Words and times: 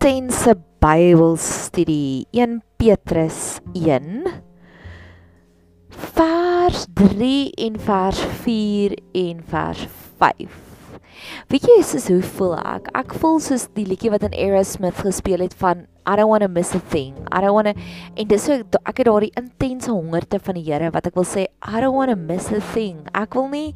intense 0.00 0.56
Bybelstudie 0.80 2.24
1 2.32 2.62
Petrus 2.80 3.60
1 3.76 4.24
vers 6.16 6.86
3 6.96 7.52
en 7.66 7.76
vers 7.76 8.20
4 8.40 8.96
en 9.12 9.42
vers 9.44 9.82
5. 10.16 10.56
Weet 11.52 11.68
jy 11.68 11.76
soos 11.84 12.08
hoe 12.08 12.22
voel 12.24 12.54
ek? 12.56 12.88
Ek 12.96 13.12
voel 13.20 13.36
soos 13.44 13.66
die 13.76 13.84
liedjie 13.84 14.08
wat 14.14 14.24
in 14.24 14.32
Aerosmith 14.32 15.02
gespeel 15.04 15.44
het 15.44 15.52
van 15.60 15.84
I 16.08 16.16
don't 16.16 16.32
want 16.32 16.46
to 16.46 16.48
miss 16.48 16.72
a 16.72 16.80
thing. 16.80 17.12
I 17.28 17.44
don't 17.44 17.52
want 17.52 17.68
to 17.68 17.76
en 18.16 18.30
dis 18.30 18.48
so 18.48 18.56
ek 18.56 19.02
het 19.02 19.10
daardie 19.10 19.34
intense 19.36 19.92
hongerte 19.92 20.40
van 20.40 20.56
die 20.56 20.64
Here 20.64 20.88
wat 20.96 21.12
ek 21.12 21.20
wil 21.20 21.28
sê 21.28 21.44
I 21.60 21.84
don't 21.84 21.98
want 21.98 22.08
to 22.08 22.16
miss 22.16 22.48
a 22.56 22.62
thing. 22.72 23.04
Ek 23.12 23.36
wil 23.36 23.52
nie 23.52 23.74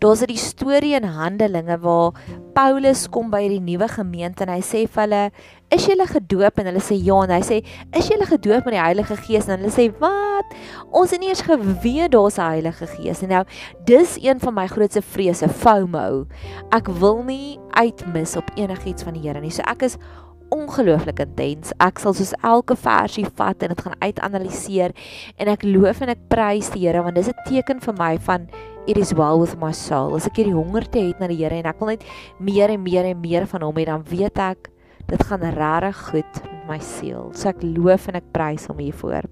daar's 0.00 0.22
'n 0.22 0.36
storie 0.36 0.94
in 0.96 1.04
Handelinge 1.04 1.78
waar 1.78 2.12
Paulus 2.54 3.06
kom 3.06 3.30
by 3.30 3.48
die 3.48 3.60
nuwe 3.60 3.88
gemeente 3.88 4.44
en 4.44 4.48
hy 4.48 4.60
sê 4.60 4.88
vir 4.88 5.02
hulle, 5.02 5.30
"Is 5.70 5.86
julle 5.86 6.06
gedoop?" 6.06 6.58
en 6.58 6.66
hulle 6.66 6.80
sê 6.80 6.96
ja 7.02 7.22
en 7.22 7.30
hy 7.30 7.40
sê, 7.40 7.64
"Is 7.96 8.08
julle 8.08 8.26
gedoop 8.26 8.64
met 8.64 8.74
die 8.74 8.80
Heilige 8.82 9.16
Gees?" 9.16 9.48
en 9.48 9.58
hulle 9.58 9.70
sê, 9.70 9.92
"Wat? 9.98 10.54
Ons 10.90 11.10
het 11.10 11.20
nie 11.20 11.28
eers 11.28 11.42
geweet 11.42 12.12
daar's 12.12 12.38
'n 12.38 12.50
Heilige 12.50 12.86
Gees 12.86 13.20
nie." 13.20 13.28
Nou, 13.28 13.44
dis 13.84 14.18
een 14.22 14.40
van 14.40 14.54
my 14.54 14.66
grootste 14.66 15.02
vrese, 15.02 15.48
FOMO. 15.48 16.26
Ek 16.72 16.88
wil 16.88 17.22
nie 17.22 17.58
uitmis 17.70 18.36
op 18.36 18.50
enigiets 18.56 19.02
van 19.02 19.14
die 19.14 19.22
Here 19.22 19.40
nie. 19.40 19.50
So 19.50 19.62
ek 19.62 19.82
is 19.82 19.96
ongelooflik 20.50 21.20
intens. 21.22 21.72
Ek 21.78 22.00
sal 22.02 22.14
soos 22.16 22.32
elke 22.42 22.76
versie 22.76 23.26
vat 23.38 23.62
en 23.62 23.68
dit 23.68 23.80
gaan 23.80 23.94
uitanaliseer 24.00 24.94
en 25.38 25.48
ek 25.48 25.62
loof 25.66 26.02
en 26.02 26.08
ek 26.08 26.26
prys 26.32 26.72
die 26.74 26.86
Here 26.86 27.02
want 27.02 27.14
dis 27.14 27.28
'n 27.28 27.46
teken 27.46 27.80
vir 27.80 27.94
my 27.94 28.18
van 28.18 28.48
it 28.86 28.96
is 28.96 29.12
well 29.12 29.38
with 29.38 29.56
my 29.60 29.72
soul. 29.72 30.14
As 30.16 30.26
ek 30.26 30.36
hierdie 30.36 30.54
hongerte 30.54 30.98
het 30.98 31.20
na 31.20 31.28
die 31.28 31.36
Here 31.36 31.54
en 31.54 31.66
ek 31.66 31.78
wil 31.78 31.88
net 31.88 32.04
meer 32.38 32.70
en 32.70 32.82
meer 32.82 33.04
en 33.04 33.20
meer 33.20 33.46
van 33.46 33.62
hom 33.62 33.74
hê, 33.74 33.84
dan 33.86 34.04
weet 34.08 34.38
ek 34.38 34.70
dit 35.10 35.26
gaan 35.26 35.42
regtig 35.42 36.00
goed 36.10 36.42
met 36.44 36.66
my 36.68 36.78
siel. 36.84 37.30
So 37.34 37.50
ek 37.50 37.62
loof 37.66 38.08
en 38.08 38.20
ek 38.20 38.32
prys 38.34 38.68
hom 38.70 38.78
hiervoor. 38.82 39.26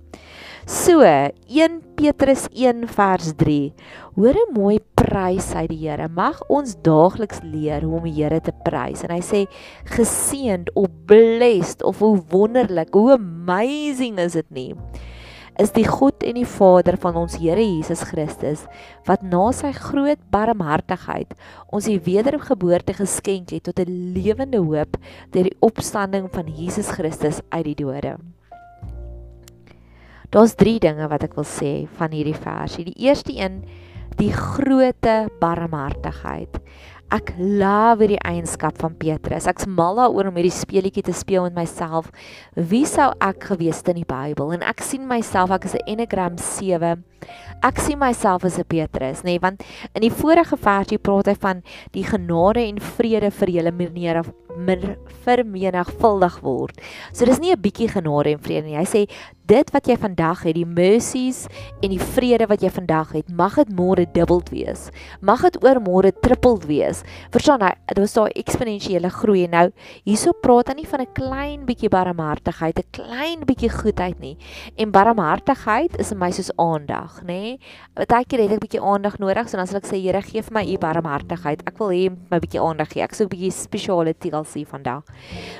So, 0.68 1.00
1 1.00 1.78
Petrus 1.96 2.44
1 2.52 2.82
vers 2.92 3.30
3. 3.40 3.72
Hoor 4.18 4.36
'n 4.36 4.52
mooi 4.52 4.78
prys 5.00 5.54
hy 5.56 5.66
die 5.70 5.78
Here. 5.88 6.08
Mag 6.08 6.42
ons 6.50 6.74
daagliks 6.84 7.40
leer 7.40 7.86
hoe 7.86 7.96
om 7.96 8.04
die 8.04 8.12
Here 8.12 8.40
te 8.40 8.52
prys. 8.52 9.04
En 9.04 9.14
hy 9.14 9.22
sê 9.24 9.46
geseënd 9.96 10.68
of 10.74 10.90
blessed 11.06 11.82
of 11.82 12.02
hoe 12.04 12.20
wonderlik, 12.28 12.92
hoe 12.92 13.16
amazing 13.16 14.18
is 14.18 14.32
dit 14.32 14.50
nie? 14.50 14.74
Is 15.58 15.72
die 15.74 15.86
God 15.86 16.22
en 16.22 16.36
die 16.38 16.46
Vader 16.46 16.96
van 17.02 17.16
ons 17.18 17.34
Here 17.42 17.62
Jesus 17.62 18.04
Christus 18.06 18.62
wat 19.08 19.24
na 19.26 19.48
sy 19.56 19.72
groot 19.74 20.20
barmhartigheid 20.30 21.34
ons 21.74 21.88
die 21.90 21.98
wedergeboorte 21.98 22.94
geskenk 22.94 23.50
het 23.50 23.66
tot 23.66 23.80
'n 23.82 24.14
lewende 24.14 24.62
hoop 24.62 24.96
deur 25.34 25.50
die 25.50 25.58
opstanding 25.60 26.30
van 26.30 26.46
Jesus 26.46 26.88
Christus 26.94 27.40
uit 27.50 27.64
die 27.64 27.74
dode. 27.84 28.16
Daar's 30.30 30.54
3 30.54 30.78
dinge 30.78 31.08
wat 31.08 31.22
ek 31.24 31.34
wil 31.34 31.48
sê 31.48 31.88
van 31.98 32.12
hierdie 32.12 32.36
versie. 32.36 32.84
Die 32.84 33.06
eerste 33.08 33.32
een, 33.32 33.64
die 34.18 34.32
groote 34.32 35.30
barmhartigheid. 35.40 36.60
Ek 37.08 37.30
love 37.40 38.02
hierdie 38.02 38.18
eienskap 38.20 38.76
van 38.82 38.92
Petrus. 39.00 39.46
Ek's 39.48 39.64
mal 39.64 39.96
daaroor 39.96 40.28
om 40.28 40.36
hierdie 40.36 40.52
speletjie 40.52 41.06
te 41.06 41.14
speel 41.16 41.46
met 41.46 41.54
myself. 41.56 42.10
Wie 42.52 42.82
sou 42.84 43.06
ek 43.24 43.46
gewees 43.48 43.80
het 43.80 43.94
in 43.94 44.02
die 44.02 44.08
Bybel? 44.08 44.52
En 44.52 44.66
ek 44.68 44.84
sien 44.84 45.06
myself 45.08 45.54
ek 45.56 45.64
is 45.64 45.74
'n 45.74 45.88
Enneagram 45.88 46.36
7. 46.36 47.04
Ek 47.64 47.80
sien 47.80 47.98
myself 47.98 48.44
as 48.44 48.58
'n 48.58 48.68
Petrus, 48.68 49.22
nê, 49.22 49.24
nee, 49.24 49.38
want 49.40 49.64
in 49.94 50.02
die 50.02 50.12
vorige 50.12 50.56
versie 50.56 50.98
praat 50.98 51.26
hy 51.26 51.34
van 51.34 51.62
die 51.92 52.04
genade 52.04 52.60
en 52.60 52.78
vrede 52.78 53.30
vir 53.30 53.48
julle 53.48 53.72
meneer 53.72 54.22
vermenigvuldig 55.24 56.40
word. 56.42 56.80
So 57.12 57.24
dis 57.24 57.38
nie 57.38 57.52
'n 57.52 57.60
bietjie 57.60 57.88
genade 57.88 58.30
en 58.30 58.38
vrede 58.38 58.66
nie. 58.66 58.76
Hy 58.76 58.84
sê 58.84 59.08
dit 59.48 59.70
wat 59.72 59.86
jy 59.88 59.96
vandag 59.96 60.42
het, 60.44 60.54
die 60.54 60.66
mercies 60.66 61.46
en 61.80 61.88
die 61.88 62.00
vrede 62.00 62.46
wat 62.50 62.60
jy 62.60 62.68
vandag 62.68 63.14
het, 63.16 63.30
mag 63.32 63.56
dit 63.56 63.70
môre 63.72 64.04
dubbeld 64.12 64.50
wees. 64.52 64.90
Mag 65.24 65.40
dit 65.40 65.56
oor 65.64 65.80
môre 65.80 66.12
tripled 66.12 66.66
wees. 66.68 67.02
Verstaan 67.32 67.64
jy? 67.64 67.72
Dit 67.88 67.98
was 67.98 68.12
daai 68.12 68.32
eksponensiële 68.36 69.08
groei. 69.08 69.46
Nou, 69.48 69.70
hierso 70.04 70.34
praat 70.42 70.68
hy 70.68 70.74
nie 70.74 70.86
van 70.86 71.00
'n 71.00 71.14
klein 71.14 71.64
bietjie 71.64 71.88
barmhartigheid, 71.88 72.78
'n 72.78 72.92
klein 72.92 73.40
bietjie 73.46 73.70
goedheid 73.70 74.20
nie. 74.20 74.36
En 74.76 74.90
barmhartigheid 74.90 75.98
is 75.98 76.12
in 76.12 76.18
my 76.18 76.30
soos 76.30 76.50
aandag, 76.58 77.22
nê? 77.24 77.58
Partykeer 77.94 78.40
het 78.40 78.52
ek 78.52 78.60
'n 78.60 78.66
bietjie 78.66 78.82
aandag 78.82 79.18
nodig, 79.18 79.48
so 79.48 79.56
dan 79.56 79.66
sal 79.66 79.78
ek 79.78 79.86
sê, 79.86 79.98
Here, 79.98 80.22
gee 80.22 80.42
vir 80.42 80.52
my 80.52 80.64
u 80.64 80.78
barmhartigheid. 80.78 81.62
Ek 81.66 81.78
wil 81.78 81.88
hê 81.88 82.10
my 82.30 82.38
bietjie 82.38 82.60
aandag 82.60 82.92
gee. 82.92 83.02
Ek 83.02 83.14
soek 83.14 83.32
'n 83.32 83.36
bietjie 83.36 83.52
spesiale 83.52 84.14
TLC 84.38 84.66
vandag. 84.68 85.02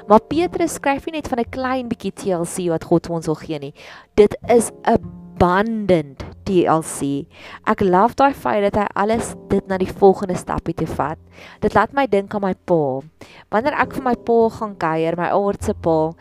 Maar 0.06 0.21
Petrus 0.21 0.75
skryf 0.75 1.06
nie 1.06 1.19
net 1.19 1.28
van 1.28 1.39
'n 1.39 1.50
klein 1.50 1.89
bietjie 1.89 2.12
TLC 2.12 2.69
wat 2.69 2.84
God 2.84 3.11
ons 3.11 3.27
wil 3.27 3.34
gee 3.34 3.59
nie. 3.59 3.75
Dit 4.15 4.37
is 4.49 4.71
abundant 4.83 6.25
TLC. 6.44 7.27
Ek 7.65 7.81
love 7.81 8.15
daai 8.15 8.34
feit 8.34 8.62
dat 8.62 8.77
hy 8.77 8.87
alles 8.94 9.34
dit 9.49 9.67
na 9.67 9.78
die 9.78 9.93
volgende 9.93 10.37
stapie 10.37 10.75
toe 10.75 10.87
vat. 10.87 11.19
Dit 11.61 11.75
laat 11.75 11.93
my 11.93 12.06
dink 12.06 12.34
aan 12.34 12.43
my 12.43 12.55
pa. 12.65 13.00
Wanneer 13.50 13.75
ek 13.81 13.94
vir 13.94 14.03
my 14.03 14.15
pa 14.15 14.49
gaan 14.49 14.77
kuier, 14.77 15.17
my 15.17 15.31
aardse 15.31 15.75
pa, 15.75 16.12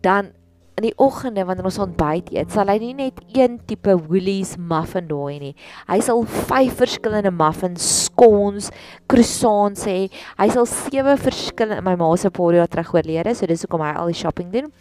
dan 0.00 0.32
in 0.74 0.88
die 0.88 0.94
oggende 0.98 1.44
wanneer 1.46 1.68
ons 1.68 1.78
ontbyt 1.78 2.32
eet, 2.34 2.50
sal 2.50 2.66
hy 2.72 2.80
nie 2.82 2.94
net 2.98 3.20
een 3.30 3.60
tipe 3.68 3.94
Woolies 3.94 4.56
muffin 4.58 5.06
daai 5.06 5.38
nie. 5.38 5.52
Hy 5.86 6.00
sal 6.02 6.24
vyf 6.26 6.80
verskillende 6.80 7.30
muffins, 7.30 7.84
scones, 8.08 8.72
croissants 9.10 9.84
hê. 9.86 10.08
Hy 10.40 10.48
sal 10.50 10.66
sewe 10.66 11.14
verskillende 11.20 11.84
my 11.86 11.94
ma 12.00 12.08
se 12.18 12.30
paar 12.34 12.56
jaar 12.58 12.70
terug 12.72 12.90
oorlede, 12.96 13.36
so 13.38 13.46
dis 13.46 13.62
hoekom 13.62 13.84
hy 13.86 13.92
al 14.00 14.10
die 14.10 14.18
shopping 14.18 14.50
doen. 14.50 14.72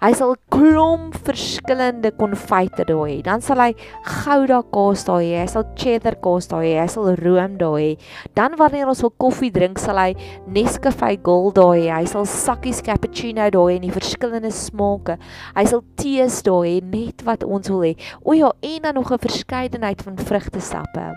Hy 0.00 0.12
sal 0.16 0.32
klomp 0.54 1.18
verskillende 1.26 2.14
konfyte 2.16 2.88
daai 2.88 3.10
hê. 3.10 3.18
Dan 3.26 3.44
sal 3.44 3.60
hy 3.60 3.70
Gouda 4.08 4.62
kaas 4.72 5.04
daai 5.08 5.26
hê. 5.26 5.42
Hy 5.42 5.50
sal 5.52 5.68
cheddar 5.76 6.16
kaas 6.24 6.48
daai 6.48 6.64
hê. 6.70 6.78
Hy 6.80 6.88
sal 6.96 7.12
room 7.20 7.58
daai 7.60 7.82
hê. 7.90 7.92
Dan 8.38 8.56
wanneer 8.60 8.88
ons 8.88 9.04
wil 9.04 9.12
koffie 9.20 9.52
drink, 9.52 9.80
sal 9.82 10.00
hy 10.00 10.16
Nescafe 10.48 11.12
Gold 11.20 11.58
daai 11.60 11.84
hê. 11.84 11.92
Hy 11.92 12.08
sal 12.08 12.24
sakkies 12.24 12.80
cappuccino 12.88 13.50
daai 13.52 13.76
in 13.76 13.84
die 13.84 13.92
verskillende 13.92 14.52
smake. 14.54 15.20
Hy 15.56 15.64
sal 15.64 15.82
tees 16.00 16.42
daar 16.46 16.66
hê 16.66 16.80
net 16.82 17.22
wat 17.26 17.44
ons 17.44 17.68
wil 17.68 17.84
hê. 17.86 17.94
O 18.24 18.36
ja, 18.36 18.52
en 18.60 18.82
dan 18.82 18.94
nog 18.94 19.12
'n 19.12 19.18
verskeidenheid 19.18 20.02
van 20.02 20.16
vrugtesappe. 20.16 21.12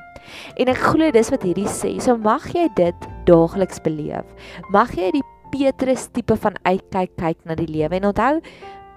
En 0.57 0.67
ek 0.67 0.77
glo 0.77 1.11
dis 1.11 1.29
wat 1.29 1.43
hierdie 1.43 1.69
sê. 1.69 1.99
So 2.01 2.17
mag 2.17 2.47
jy 2.53 2.67
dit 2.75 2.95
daagliks 3.25 3.81
beleef. 3.81 4.25
Mag 4.71 4.95
jy 4.95 5.11
die 5.11 5.23
Petrus 5.51 6.07
tipe 6.11 6.35
van 6.35 6.55
uitkyk 6.63 7.15
kyk 7.17 7.37
na 7.45 7.55
die 7.55 7.69
lewe. 7.69 7.95
En 7.95 8.05
onthou 8.11 8.41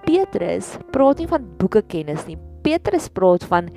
Petrus 0.05 0.77
praat 0.91 1.19
nie 1.21 1.27
van 1.27 1.45
boeke 1.59 1.81
kennis 1.81 2.25
nie. 2.27 2.37
Petrus 2.65 3.07
praat 3.09 3.45
van 3.49 3.69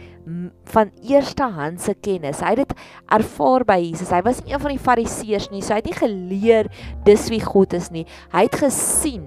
van 0.70 0.90
eerstehandse 1.02 1.96
kennis. 2.00 2.40
Hy 2.40 2.54
het 2.54 2.60
dit 2.62 2.72
ervaar 3.10 3.64
by 3.66 3.78
Jesus. 3.82 4.12
Hy 4.14 4.20
was 4.22 4.38
nie 4.44 4.54
een 4.54 4.62
van 4.62 4.70
die 4.70 4.82
fariseërs 4.82 5.48
nie. 5.50 5.62
So 5.62 5.74
hy 5.74 5.80
het 5.80 5.90
nie 5.90 5.98
geleer 5.98 6.70
dis 7.06 7.28
wie 7.32 7.42
God 7.42 7.74
is 7.74 7.90
nie. 7.90 8.04
Hy 8.30 8.46
het 8.46 8.58
gesien 8.62 9.26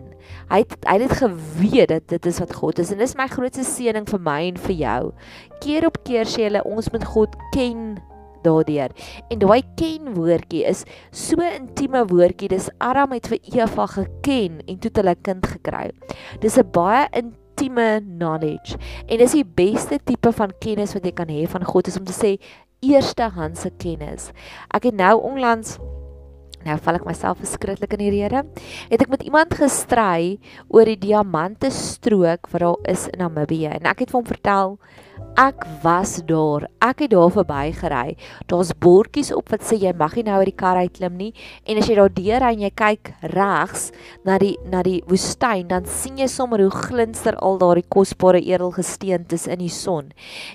Hy 0.49 0.61
het 0.61 0.75
hy 0.85 0.97
het 1.01 1.15
geweet 1.19 1.89
dat 1.89 2.07
dit 2.07 2.25
is 2.29 2.39
wat 2.39 2.53
God 2.53 2.79
is 2.79 2.91
en 2.93 3.01
dis 3.01 3.15
my 3.17 3.27
grootste 3.31 3.65
seëning 3.65 4.05
vir 4.09 4.21
my 4.21 4.41
en 4.49 4.59
vir 4.67 4.75
jou. 4.81 4.99
Keer 5.63 5.87
op 5.87 5.97
keer 6.05 6.29
sê 6.29 6.45
hulle 6.47 6.61
ons 6.69 6.91
moet 6.93 7.05
God 7.15 7.37
ken 7.55 7.95
daardeur. 8.45 8.93
En 9.33 9.41
daai 9.41 9.63
ken 9.79 10.13
woordjie 10.17 10.63
is 10.69 10.83
so 11.11 11.41
intieme 11.41 12.05
woordjie. 12.11 12.51
Dis 12.53 12.69
Adam 12.77 13.15
het 13.17 13.29
vir 13.31 13.41
Eva 13.55 13.87
geken 13.95 14.61
en 14.65 14.77
toe 14.77 14.91
het 14.91 15.01
hulle 15.01 15.15
kind 15.25 15.49
gekry. 15.55 15.89
Dis 16.41 16.57
'n 16.57 16.69
baie 16.71 17.07
intieme 17.11 18.01
knowledge. 18.05 18.77
En 19.07 19.17
dis 19.17 19.31
die 19.31 19.45
beste 19.45 19.99
tipe 20.03 20.31
van 20.31 20.53
kennis 20.59 20.93
wat 20.93 21.05
jy 21.05 21.11
kan 21.11 21.27
hê 21.27 21.47
van 21.47 21.63
God 21.63 21.87
is 21.87 21.97
om 21.97 22.05
te 22.05 22.13
sê 22.13 22.37
eerstehandse 22.81 23.71
kennis. 23.77 24.31
Ek 24.73 24.83
het 24.83 24.95
nou 24.95 25.21
onlangs 25.21 25.77
Nou 26.65 26.77
val 26.81 26.97
ek 26.97 27.05
myself 27.05 27.37
verskriklik 27.43 27.91
in 27.93 28.01
die 28.01 28.11
rede. 28.15 28.41
Het 28.89 29.03
ek 29.05 29.11
met 29.13 29.25
iemand 29.27 29.53
gestry 29.53 30.37
oor 30.73 30.89
die 30.89 30.97
diamante 30.97 31.69
strook 31.73 32.49
wat 32.49 32.63
daar 32.65 32.91
is 32.95 33.05
in 33.11 33.21
Namibië 33.21 33.75
en 33.77 33.89
ek 33.91 34.05
het 34.05 34.13
vir 34.13 34.19
hom 34.19 34.29
vertel 34.29 34.79
Ek 35.35 35.65
was 35.83 36.21
daar. 36.23 36.63
Ek 36.79 37.01
het 37.03 37.11
daar 37.11 37.31
verbygery. 37.31 38.15
Daar's 38.47 38.69
bordjies 38.79 39.33
op 39.35 39.49
wat 39.51 39.65
sê 39.67 39.75
jy 39.81 39.91
mag 39.99 40.13
nie 40.15 40.23
nou 40.23 40.37
uit 40.39 40.47
die 40.47 40.55
kar 40.55 40.79
uitklim 40.79 41.17
nie. 41.19 41.33
En 41.67 41.81
as 41.81 41.89
jy 41.91 41.97
daar 41.99 42.13
deur 42.15 42.39
ry 42.39 42.51
en 42.55 42.63
jy 42.63 42.69
kyk 42.71 43.11
regs 43.33 43.89
na 44.23 44.37
die 44.39 44.53
na 44.71 44.79
die 44.87 45.01
woestyn, 45.09 45.67
dan 45.67 45.89
sien 45.91 46.21
jy 46.21 46.29
sommer 46.31 46.63
hoe 46.63 46.71
glinster 46.71 47.35
al 47.43 47.59
daardie 47.59 47.83
kosbare 47.91 48.39
edelgesteentes 48.39 49.43
in 49.51 49.59
die 49.59 49.71
son. 49.71 50.13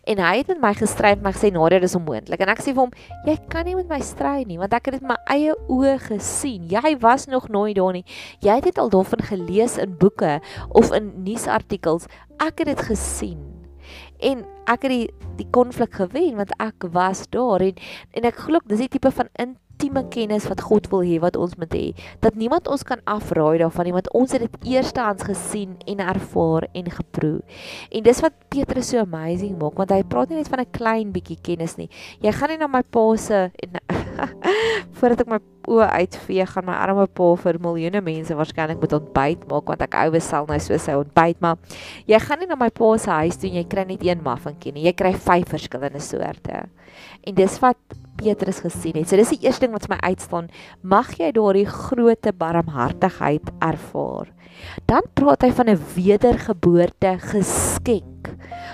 En 0.08 0.24
hy 0.24 0.32
het 0.40 0.48
met 0.54 0.64
my 0.64 0.72
gestry 0.80 1.12
en 1.12 1.24
my 1.28 1.34
gesê 1.36 1.52
Nadia, 1.52 1.82
dis 1.84 1.98
onmoontlik. 2.00 2.40
En 2.40 2.54
ek 2.56 2.64
sê 2.64 2.72
vir 2.72 2.84
hom, 2.86 2.96
jy 3.28 3.36
kan 3.52 3.68
nie 3.68 3.76
met 3.76 3.92
my 3.92 4.00
stry 4.00 4.46
nie, 4.48 4.56
want 4.64 4.72
ek 4.76 4.88
het 4.88 4.96
dit 4.96 5.04
met 5.04 5.12
my 5.12 5.36
eie 5.36 5.60
oë 5.68 5.98
gesien. 6.08 6.64
Jy 6.72 6.96
was 7.04 7.28
nog 7.28 7.50
nooit 7.52 7.76
daar 7.76 8.00
nie. 8.00 8.06
Jy 8.40 8.60
het 8.62 8.72
dit 8.72 8.80
al 8.80 8.88
daarvan 8.96 9.28
gelees 9.28 9.76
in 9.76 9.92
boeke 10.00 10.38
of 10.72 10.92
in 10.96 11.12
nuusartikels. 11.28 12.08
Ek 12.40 12.64
het 12.64 12.72
dit 12.72 12.88
gesien. 12.94 13.49
En 14.20 14.44
ek 14.70 14.86
het 14.86 14.92
die 14.92 15.08
die 15.40 15.48
konflik 15.50 15.94
gewen 15.96 16.36
want 16.36 16.52
ek 16.60 16.84
was 16.92 17.24
daar 17.32 17.62
en 17.64 17.78
en 18.12 18.28
ek 18.28 18.42
glo 18.44 18.60
dis 18.68 18.82
die 18.82 18.90
tipe 18.92 19.08
van 19.16 19.30
intieme 19.40 20.02
kennis 20.12 20.44
wat 20.50 20.60
God 20.60 20.90
wil 20.92 21.00
hê 21.06 21.16
wat 21.22 21.38
ons 21.40 21.56
moet 21.56 21.72
hê. 21.72 21.86
Dat 22.20 22.36
niemand 22.36 22.68
ons 22.68 22.84
kan 22.84 23.00
afraai 23.08 23.62
daarvan 23.62 23.88
nie 23.88 23.96
want 23.96 24.10
ons 24.12 24.34
het 24.36 24.44
dit 24.44 24.74
eerstehands 24.74 25.24
gesien 25.24 25.78
en 25.88 26.04
ervaar 26.04 26.68
en 26.76 26.90
geproe. 26.92 27.40
En 27.88 28.04
dis 28.04 28.20
wat 28.20 28.36
Petrus 28.52 28.92
so 28.92 29.00
amazing 29.00 29.56
maak 29.62 29.80
want 29.80 29.94
hy 29.96 30.02
praat 30.04 30.28
nie 30.28 30.42
net 30.42 30.52
van 30.52 30.60
'n 30.60 30.70
klein 30.76 31.12
bietjie 31.12 31.40
kennis 31.40 31.78
nie. 31.78 31.88
Jy 32.20 32.32
gaan 32.32 32.50
nie 32.50 32.60
na 32.60 32.66
my 32.66 32.82
pa 32.82 33.16
se 33.16 33.50
en 33.56 33.80
voordat 34.98 35.24
ek 35.24 35.32
my 35.32 35.40
oë 35.70 35.88
uitvee 36.02 36.46
gaan 36.50 36.66
my 36.66 36.76
arme 36.82 37.06
pa 37.14 37.28
vir 37.44 37.58
miljoene 37.62 38.02
mense 38.04 38.36
waarskynlik 38.36 38.80
moet 38.82 38.96
ontbyt 38.96 39.46
maak 39.50 39.68
want 39.70 39.84
ek 39.86 39.96
ouwe 40.02 40.20
sal 40.24 40.48
nou 40.48 40.58
so 40.62 40.78
sy 40.80 40.96
ontbyt 40.98 41.42
maar 41.44 41.60
jy 42.10 42.18
gaan 42.22 42.42
nie 42.42 42.50
na 42.50 42.58
my 42.58 42.70
pa 42.74 42.90
se 42.98 43.10
huis 43.22 43.38
toe 43.40 43.50
en 43.50 43.60
jy 43.60 43.66
kry 43.70 43.86
net 43.88 44.04
een 44.06 44.22
muffinkie 44.24 44.74
nie. 44.74 44.86
Jy 44.88 44.94
kry 44.98 45.12
vyf 45.14 45.50
verskillende 45.54 46.02
soorte. 46.04 46.64
En 47.26 47.36
dis 47.36 47.58
wat 47.62 47.78
Petrus 48.20 48.60
gesien 48.64 48.98
het. 48.98 49.08
So 49.08 49.16
dis 49.16 49.32
die 49.34 49.46
eerste 49.46 49.64
ding 49.64 49.74
wat 49.74 49.86
vir 49.86 49.96
my 49.96 50.12
uitstaan. 50.12 50.50
Mag 50.82 51.14
jy 51.18 51.30
daardie 51.36 51.66
groote 51.68 52.34
barmhartigheid 52.36 53.52
ervaar 53.64 54.28
dan 54.86 55.02
praat 55.14 55.42
hy 55.42 55.52
van 55.52 55.68
'n 55.68 55.80
wedergeboorte 55.94 57.18
geskenk 57.18 58.10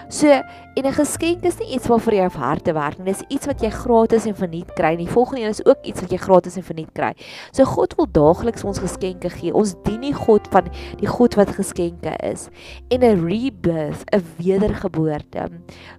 So 0.08 0.28
en 0.74 0.84
'n 0.84 0.92
geskenk 0.92 1.42
is 1.44 1.58
nie 1.58 1.74
iets 1.74 1.86
waarvoor 1.86 2.14
jy 2.14 2.24
op 2.24 2.34
harte 2.34 2.72
werk 2.72 2.98
nie. 2.98 3.12
Dis 3.12 3.24
iets 3.28 3.46
wat 3.46 3.60
jy 3.60 3.70
gratis 3.70 4.26
en 4.26 4.36
verniet 4.36 4.72
kry. 4.72 4.96
Die 4.96 5.08
volgende 5.08 5.42
een 5.42 5.48
is 5.48 5.64
ook 5.64 5.82
iets 5.82 6.00
wat 6.00 6.10
jy 6.10 6.16
gratis 6.16 6.56
en 6.56 6.62
verniet 6.62 6.92
kry. 6.92 7.12
So 7.50 7.64
God 7.64 7.94
wil 7.94 8.06
daagliks 8.10 8.64
ons 8.64 8.78
geskenke 8.78 9.30
gee. 9.30 9.52
Ons 9.54 9.74
dien 9.82 10.00
nie 10.00 10.12
God 10.14 10.46
van 10.50 10.68
die 10.96 11.06
God 11.06 11.34
wat 11.34 11.48
geskenke 11.48 12.16
is. 12.22 12.48
En 12.88 13.00
'n 13.00 13.26
rebirth, 13.26 14.04
'n 14.14 14.22
wedergeboorte. 14.36 15.50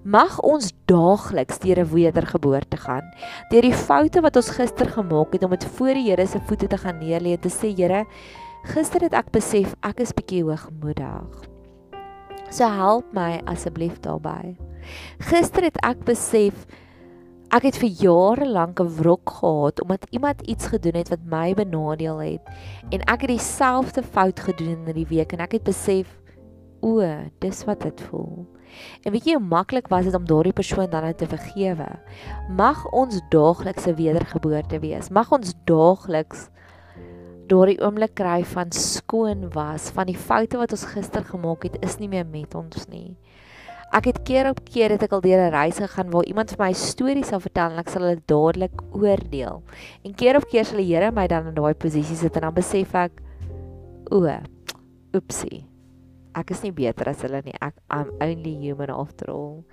Mag 0.04 0.40
ons 0.42 0.74
daagliks 0.86 1.60
deur 1.60 1.80
'n 1.80 1.94
wedergeboorte 1.94 2.78
gaan. 2.78 3.04
Deur 3.50 3.62
die 3.62 3.74
foute 3.74 4.22
wat 4.22 4.36
ons 4.36 4.50
gister 4.50 4.88
gemaak 4.88 5.34
het 5.34 5.44
om 5.44 5.50
dit 5.50 5.66
voor 5.66 5.94
die 5.94 6.10
Here 6.10 6.26
se 6.28 6.40
voete 6.46 6.68
te 6.68 6.78
gaan 6.78 7.00
neerlê 7.00 7.32
en 7.32 7.40
te 7.40 7.50
sê 7.50 7.76
Here, 7.76 8.06
gister 8.64 9.02
het 9.02 9.14
ek 9.14 9.32
besef 9.32 9.76
ek 9.86 10.00
is 10.00 10.14
bietjie 10.14 10.44
hoogmoedig. 10.44 11.48
So 12.50 12.68
help 12.68 13.14
my 13.14 13.42
asseblief 13.46 14.00
daarbey. 14.02 14.56
Gister 15.20 15.64
het 15.68 15.78
ek 15.84 16.06
besef 16.08 16.66
ek 17.52 17.64
het 17.64 17.78
vir 17.80 17.92
jare 18.04 18.46
lank 18.48 18.80
'n 18.80 18.92
wrok 19.00 19.30
gehad 19.40 19.82
omdat 19.82 20.08
iemand 20.12 20.42
iets 20.42 20.68
gedoen 20.68 20.96
het 20.96 21.10
wat 21.10 21.24
my 21.24 21.54
benadeel 21.54 22.20
het 22.20 22.44
en 22.92 23.02
ek 23.08 23.22
het 23.22 23.30
dieselfde 23.30 24.04
fout 24.04 24.40
gedoen 24.40 24.88
in 24.88 24.96
die 24.96 25.08
week 25.08 25.32
en 25.32 25.40
ek 25.40 25.52
het 25.52 25.64
besef 25.64 26.20
o, 26.82 27.02
dis 27.40 27.64
wat 27.66 27.82
dit 27.82 28.02
voel. 28.02 28.46
En 29.04 29.12
weet 29.12 29.26
jy 29.26 29.34
hoe 29.38 29.44
maklik 29.44 29.88
was 29.88 30.06
dit 30.06 30.16
om 30.16 30.26
daardie 30.28 30.54
persoon 30.54 30.90
dan 30.90 31.16
te 31.16 31.28
vergewe? 31.28 31.88
Mag 32.50 32.86
ons 32.92 33.22
daagliks 33.30 33.88
'n 33.88 33.96
wedergeboorte 33.96 34.80
wees. 34.80 35.10
Mag 35.10 35.32
ons 35.32 35.54
daagliks 35.66 36.50
daardie 37.48 37.80
oomblik 37.82 38.16
kry 38.20 38.42
van 38.44 38.72
skoon 38.72 39.48
was 39.54 39.90
van 39.96 40.10
die 40.10 40.18
foute 40.18 40.60
wat 40.60 40.74
ons 40.76 40.86
gister 40.94 41.24
gemaak 41.24 41.64
het 41.64 41.78
is 41.86 41.98
nie 42.02 42.10
meer 42.12 42.26
met 42.26 42.56
ons 42.56 42.88
nie. 42.92 43.16
Ek 43.96 44.10
het 44.10 44.20
keer 44.28 44.50
op 44.50 44.60
keer 44.68 44.92
het 44.92 45.04
ek 45.06 45.14
al 45.16 45.24
deur 45.24 45.40
'n 45.48 45.54
reis 45.54 45.80
gegaan 45.80 46.12
waar 46.12 46.28
iemand 46.28 46.52
vir 46.52 46.66
my 46.66 46.74
stories 46.74 47.28
sal 47.28 47.40
vertel 47.40 47.72
en 47.72 47.80
ek 47.80 47.90
sal 47.90 48.02
dit 48.02 48.28
dadelik 48.28 48.82
oordeel. 48.92 49.64
En 50.04 50.14
keer 50.14 50.36
op 50.36 50.46
keer 50.50 50.66
sal 50.66 50.78
die 50.78 50.94
Here 50.94 51.12
my 51.12 51.28
dan 51.28 51.48
in 51.48 51.56
daai 51.56 51.74
posisie 51.74 52.16
sit 52.16 52.36
en 52.36 52.42
dan 52.42 52.54
besef 52.54 52.94
ek 52.94 53.22
o, 54.12 54.28
oepsie. 55.14 55.66
Ek 56.36 56.52
is 56.52 56.62
nie 56.64 56.72
beter 56.72 57.10
as 57.10 57.22
hulle 57.22 57.42
nie. 57.46 57.56
Ek 57.62 57.74
I'm 57.90 58.12
only 58.22 58.56
human 58.60 58.90
after 58.90 59.32
all. 59.32 59.64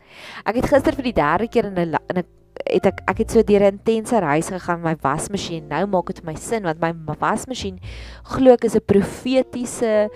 Ek 0.46 0.54
het 0.54 0.66
gister 0.66 0.94
vir 0.94 1.04
die 1.04 1.12
derde 1.12 1.48
keer 1.48 1.64
in 1.66 1.74
'n 1.74 1.98
in 2.08 2.18
'n 2.18 2.24
het 2.64 2.86
ek 2.86 3.02
ek 3.10 3.18
het 3.18 3.30
so 3.30 3.42
deur 3.42 3.60
'n 3.60 3.78
intense 3.78 4.18
reis 4.18 4.48
gegaan 4.48 4.80
met 4.80 4.96
my 4.96 5.10
wasmasjien. 5.10 5.68
Nou 5.68 5.86
maak 5.86 6.06
dit 6.06 6.24
my 6.24 6.34
sin 6.34 6.62
want 6.62 6.80
my 6.80 6.92
wasmasjien 7.18 7.78
glo 8.24 8.52
ek 8.52 8.64
is 8.64 8.76
'n 8.76 8.84
profetiese 8.86 10.10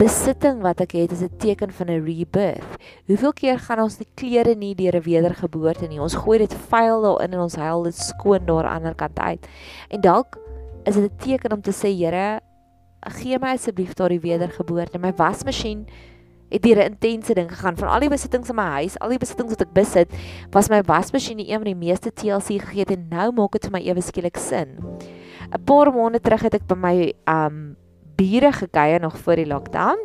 besitting 0.00 0.62
wat 0.64 0.80
ek 0.80 0.92
het 0.96 1.12
is 1.12 1.22
'n 1.22 1.36
teken 1.36 1.70
van 1.70 1.88
'n 1.88 2.04
rebirth. 2.04 2.76
Hoeveel 3.06 3.32
keer 3.32 3.58
gaan 3.58 3.80
ons 3.80 3.96
die 3.96 4.08
klere 4.14 4.54
nie 4.54 4.74
deur 4.74 4.96
'n 4.96 5.02
wedergeboorte 5.02 5.88
nie. 5.88 6.00
Ons 6.00 6.14
gooi 6.14 6.38
dit 6.38 6.54
vuil 6.54 7.02
daarin 7.02 7.32
en 7.32 7.40
ons 7.40 7.56
huil 7.56 7.82
dit 7.82 7.96
skoon 7.96 8.46
daar 8.46 8.64
aan 8.64 8.82
die 8.82 8.88
ander 8.88 8.94
kant 8.94 9.18
uit. 9.18 9.46
En 9.88 10.00
dalk 10.00 10.38
is 10.84 10.94
dit 10.94 11.04
'n 11.04 11.16
teken 11.16 11.52
om 11.52 11.60
te 11.60 11.72
sê 11.72 11.88
Here, 11.88 12.40
gee 13.00 13.38
my 13.38 13.52
asseblief 13.52 13.94
daardie 13.94 14.20
wedergeboorte. 14.20 14.98
My 14.98 15.12
wasmasjien 15.16 15.86
het 16.50 16.62
deur 16.62 16.76
'n 16.76 16.92
intense 16.92 17.34
ding 17.34 17.50
gegaan 17.50 17.76
van 17.76 17.88
al 17.88 18.00
die 18.00 18.08
besittings 18.08 18.48
in 18.48 18.54
my 18.54 18.68
huis, 18.82 18.98
al 18.98 19.08
die 19.08 19.18
besittings 19.18 19.50
wat 19.50 19.60
ek 19.60 19.72
besit, 19.72 20.08
was 20.50 20.68
my 20.68 20.82
wasmasjien 20.82 21.36
die 21.36 21.48
een 21.48 21.62
van 21.62 21.70
die 21.72 21.86
meeste 21.86 22.12
TLC 22.12 22.60
gegee 22.60 22.80
het 22.80 22.90
en 22.90 23.06
nou 23.08 23.32
maak 23.32 23.52
dit 23.52 23.64
vir 23.64 23.72
my 23.72 23.80
ewe 23.80 24.00
skielik 24.00 24.36
sin. 24.36 24.78
'n 25.50 25.64
Paar 25.64 25.92
maande 25.92 26.20
terug 26.20 26.42
het 26.42 26.54
ek 26.54 26.66
by 26.66 26.74
my 26.74 27.14
um 27.26 27.76
bure 28.16 28.52
gekuier 28.52 29.00
nog 29.00 29.18
voor 29.18 29.36
die 29.36 29.46
lockdown. 29.46 29.98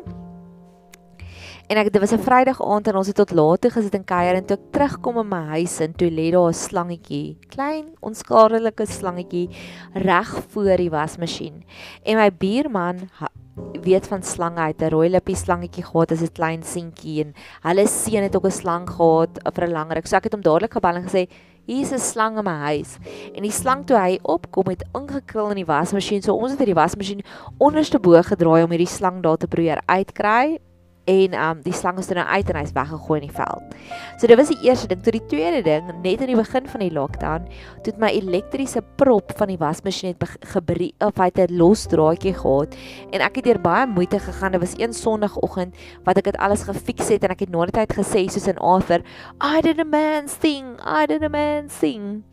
En 1.67 1.79
ek 1.81 1.91
dit 1.91 2.01
was 2.01 2.13
'n 2.13 2.21
Vrydag 2.21 2.61
aand 2.61 2.87
en 2.87 2.95
ons 2.95 3.07
het 3.07 3.15
tot 3.15 3.31
laat 3.31 3.61
toe 3.61 3.71
gesit 3.71 3.93
en 3.93 4.03
kuier 4.03 4.35
en 4.35 4.45
toe 4.45 4.57
ek 4.57 4.71
terugkom 4.71 5.17
in 5.17 5.27
my 5.27 5.43
huis 5.57 5.79
en 5.79 5.93
toe 5.93 6.09
lê 6.09 6.31
daar 6.31 6.49
'n 6.49 6.53
slangetjie, 6.53 7.37
klein 7.49 7.85
onskadelike 8.01 8.85
slangetjie 8.85 9.49
reg 9.93 10.29
voor 10.49 10.77
die 10.77 10.89
wasmasjien. 10.89 11.63
En 12.03 12.17
my 12.17 12.31
buurman 12.31 13.09
weet 13.85 14.07
van 14.07 14.23
slange 14.23 14.59
uit 14.59 14.81
'n 14.81 14.89
rooi 14.89 15.09
lippie 15.09 15.35
slangetjie 15.35 15.83
gehad 15.83 16.11
as 16.11 16.21
'n 16.21 16.31
klein 16.33 16.63
seentjie 16.63 17.23
en 17.23 17.33
hulle 17.61 17.87
seun 17.87 18.23
het 18.23 18.35
ook 18.35 18.45
'n 18.45 18.51
slang 18.51 18.89
gehad 18.89 19.39
vir 19.53 19.67
'n 19.67 19.71
lang 19.71 19.91
ruk. 19.91 20.07
So 20.07 20.15
ek 20.15 20.23
het 20.23 20.33
hom 20.33 20.41
dadelik 20.41 20.73
gebel 20.73 20.95
en 20.95 21.07
gesê 21.07 21.27
hier's 21.65 21.91
'n 21.91 21.99
slang 21.99 22.37
in 22.37 22.43
my 22.43 22.57
huis. 22.69 22.97
En 23.33 23.41
die 23.43 23.51
slang 23.51 23.85
toe 23.85 23.97
hy 23.97 24.19
opkom 24.21 24.67
het 24.67 24.83
ingekrul 24.93 25.49
in 25.49 25.55
die 25.55 25.65
wasmasjien. 25.65 26.21
So 26.21 26.33
ons 26.33 26.51
het 26.51 26.59
hierdie 26.59 26.81
wasmasjien 26.81 27.23
onderste 27.57 27.99
bo 27.99 28.21
gedraai 28.21 28.63
om 28.63 28.69
hierdie 28.69 28.87
slang 28.87 29.21
daar 29.21 29.37
te 29.37 29.47
probeer 29.47 29.81
uitkry 29.85 30.59
en 31.05 31.35
um 31.37 31.61
die 31.65 31.73
slang 31.73 31.99
is 32.01 32.09
er 32.09 32.19
nou 32.19 32.25
uit 32.27 32.49
en 32.49 32.57
hy's 32.59 32.73
weggegooi 32.75 33.19
in 33.21 33.27
die 33.27 33.35
veld. 33.35 33.75
So 34.17 34.27
dit 34.27 34.37
was 34.39 34.49
die 34.49 34.59
eerste 34.65 34.89
ding. 34.89 35.03
Toe 35.05 35.13
die 35.15 35.25
tweede 35.29 35.61
ding, 35.65 35.91
net 36.03 36.21
aan 36.21 36.31
die 36.31 36.37
begin 36.37 36.69
van 36.71 36.83
die 36.83 36.91
lockdown, 36.93 37.45
toe 37.83 37.93
het 37.93 38.01
my 38.01 38.09
elektriese 38.15 38.81
prop 38.99 39.33
van 39.37 39.51
die 39.53 39.59
wasmasjien 39.61 40.15
het 40.15 40.49
gebreek 40.55 41.05
of 41.05 41.17
hy 41.21 41.29
het 41.29 41.49
'n 41.49 41.57
los 41.57 41.85
draadjie 41.87 42.33
gehad 42.33 42.75
en 43.11 43.21
ek 43.21 43.35
het 43.35 43.45
deur 43.45 43.61
baie 43.61 43.87
moeite 43.87 44.19
gegaan. 44.19 44.51
Dit 44.51 44.61
was 44.61 44.77
een 44.77 44.93
sonoggend 44.93 45.75
wat 46.03 46.17
ek 46.17 46.23
dit 46.23 46.37
alles 46.37 46.63
gefiks 46.63 47.09
het 47.09 47.23
en 47.23 47.31
ek 47.31 47.39
het 47.39 47.49
na 47.49 47.65
die 47.65 47.71
tyd 47.71 47.93
gesê 47.93 48.27
soos 48.29 48.47
'n 48.47 48.57
Arthur, 48.57 49.01
I 49.41 49.61
did 49.61 49.79
a 49.79 49.85
man 49.85 50.27
thing, 50.27 50.79
I 50.81 51.05
did 51.05 51.23
a 51.23 51.29
man 51.29 51.67
thing. 51.67 52.23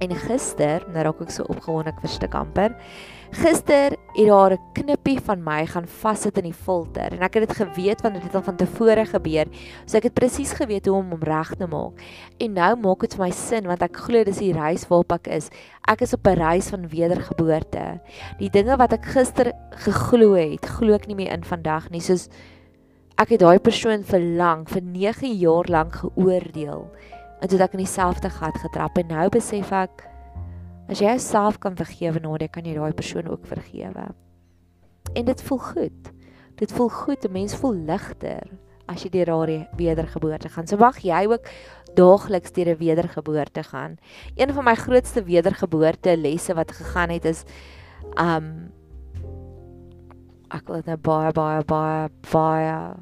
En 0.00 0.10
gister, 0.10 0.82
nou 0.92 1.02
raak 1.04 1.20
ek 1.20 1.30
so 1.30 1.44
opgewonde 1.44 1.92
ek 1.92 2.00
verstik 2.00 2.34
amper. 2.34 2.74
Gister 3.32 3.94
het 4.12 4.26
daar 4.28 4.52
'n 4.52 4.72
knippie 4.72 5.20
van 5.20 5.42
my 5.42 5.66
gaan 5.66 5.86
vassit 5.86 6.36
in 6.36 6.44
die 6.44 6.52
filter 6.52 7.12
en 7.12 7.22
ek 7.22 7.34
het 7.34 7.48
dit 7.48 7.56
geweet 7.56 8.00
want 8.02 8.14
dit 8.14 8.22
het 8.22 8.34
al 8.34 8.42
van 8.42 8.56
tevore 8.56 9.06
gebeur. 9.06 9.46
So 9.86 9.96
ek 9.96 10.02
het 10.02 10.14
presies 10.14 10.52
geweet 10.52 10.86
hoe 10.86 10.96
om 10.96 11.10
hom 11.10 11.22
reg 11.22 11.54
te 11.54 11.66
maak. 11.66 12.02
En 12.38 12.52
nou 12.52 12.76
maak 12.76 13.00
dit 13.00 13.14
vir 13.14 13.24
my 13.24 13.30
sin 13.30 13.66
want 13.66 13.82
ek 13.82 13.96
glo 13.96 14.24
dis 14.24 14.38
die 14.38 14.52
reis 14.52 14.86
waarop 14.88 15.12
ek 15.12 15.26
is. 15.26 15.48
Ek 15.88 16.02
is 16.02 16.12
op 16.12 16.26
'n 16.26 16.36
reis 16.36 16.68
van 16.68 16.88
wedergeboorte. 16.88 18.00
Die 18.38 18.50
dinge 18.50 18.76
wat 18.76 18.92
ek 18.92 19.04
gister 19.04 19.52
geglo 19.70 20.34
het, 20.34 20.66
glo 20.66 20.92
ek 20.92 21.06
nie 21.06 21.16
meer 21.16 21.32
in 21.32 21.44
vandag 21.44 21.90
nie. 21.90 22.00
Soos 22.00 22.28
ek 23.16 23.28
het 23.28 23.40
daai 23.40 23.58
persoon 23.58 24.04
vir 24.04 24.20
lank, 24.20 24.68
vir 24.68 24.82
9 24.82 25.38
jaar 25.38 25.64
lank 25.68 25.94
geoordeel. 25.94 26.90
En 27.40 27.48
toe 27.48 27.58
het 27.58 27.68
ek 27.68 27.72
in 27.72 27.84
dieselfde 27.84 28.30
gat 28.30 28.58
getrap 28.58 28.98
en 28.98 29.06
nou 29.06 29.28
besef 29.28 29.72
ek 29.72 30.11
As 30.92 31.00
jy 31.00 31.08
jouself 31.08 31.56
kan 31.56 31.72
vergewe, 31.72 32.20
nou 32.20 32.36
kan 32.52 32.66
jy 32.68 32.74
daai 32.76 32.92
persoon 32.92 33.30
ook 33.32 33.46
vergewe. 33.48 34.10
En 35.16 35.24
dit 35.24 35.42
voel 35.46 35.58
goed. 35.58 36.10
Dit 36.60 36.72
voel 36.76 36.90
goed, 36.92 37.24
'n 37.24 37.32
mens 37.32 37.56
voel 37.56 37.72
ligter 37.88 38.44
as 38.88 39.02
jy 39.02 39.08
deur 39.08 39.26
daardie 39.26 39.68
wedergeboorte 39.76 40.48
gaan. 40.48 40.66
So 40.66 40.76
wag 40.76 40.98
jy 41.00 41.26
ook 41.26 41.48
daagliks 41.94 42.52
deur 42.52 42.74
'n 42.74 42.78
wedergeboorte 42.78 43.62
gaan. 43.62 43.96
Een 44.36 44.52
van 44.52 44.64
my 44.64 44.74
grootste 44.74 45.24
wedergeboorte 45.24 46.16
lesse 46.16 46.54
wat 46.54 46.72
gegaan 46.72 47.10
het 47.10 47.24
is 47.24 47.44
um 48.20 48.72
ek 50.50 50.66
wil 50.66 50.76
dit 50.76 50.86
nou 50.86 50.96
baie 50.96 51.32
baie 51.32 51.64
baie 51.64 52.08
baie 52.32 52.94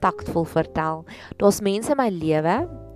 taktvol 0.00 0.44
vertel. 0.44 1.04
Daar's 1.36 1.60
mense 1.60 1.90
in 1.90 1.96
my 1.96 2.08
lewe 2.08 2.87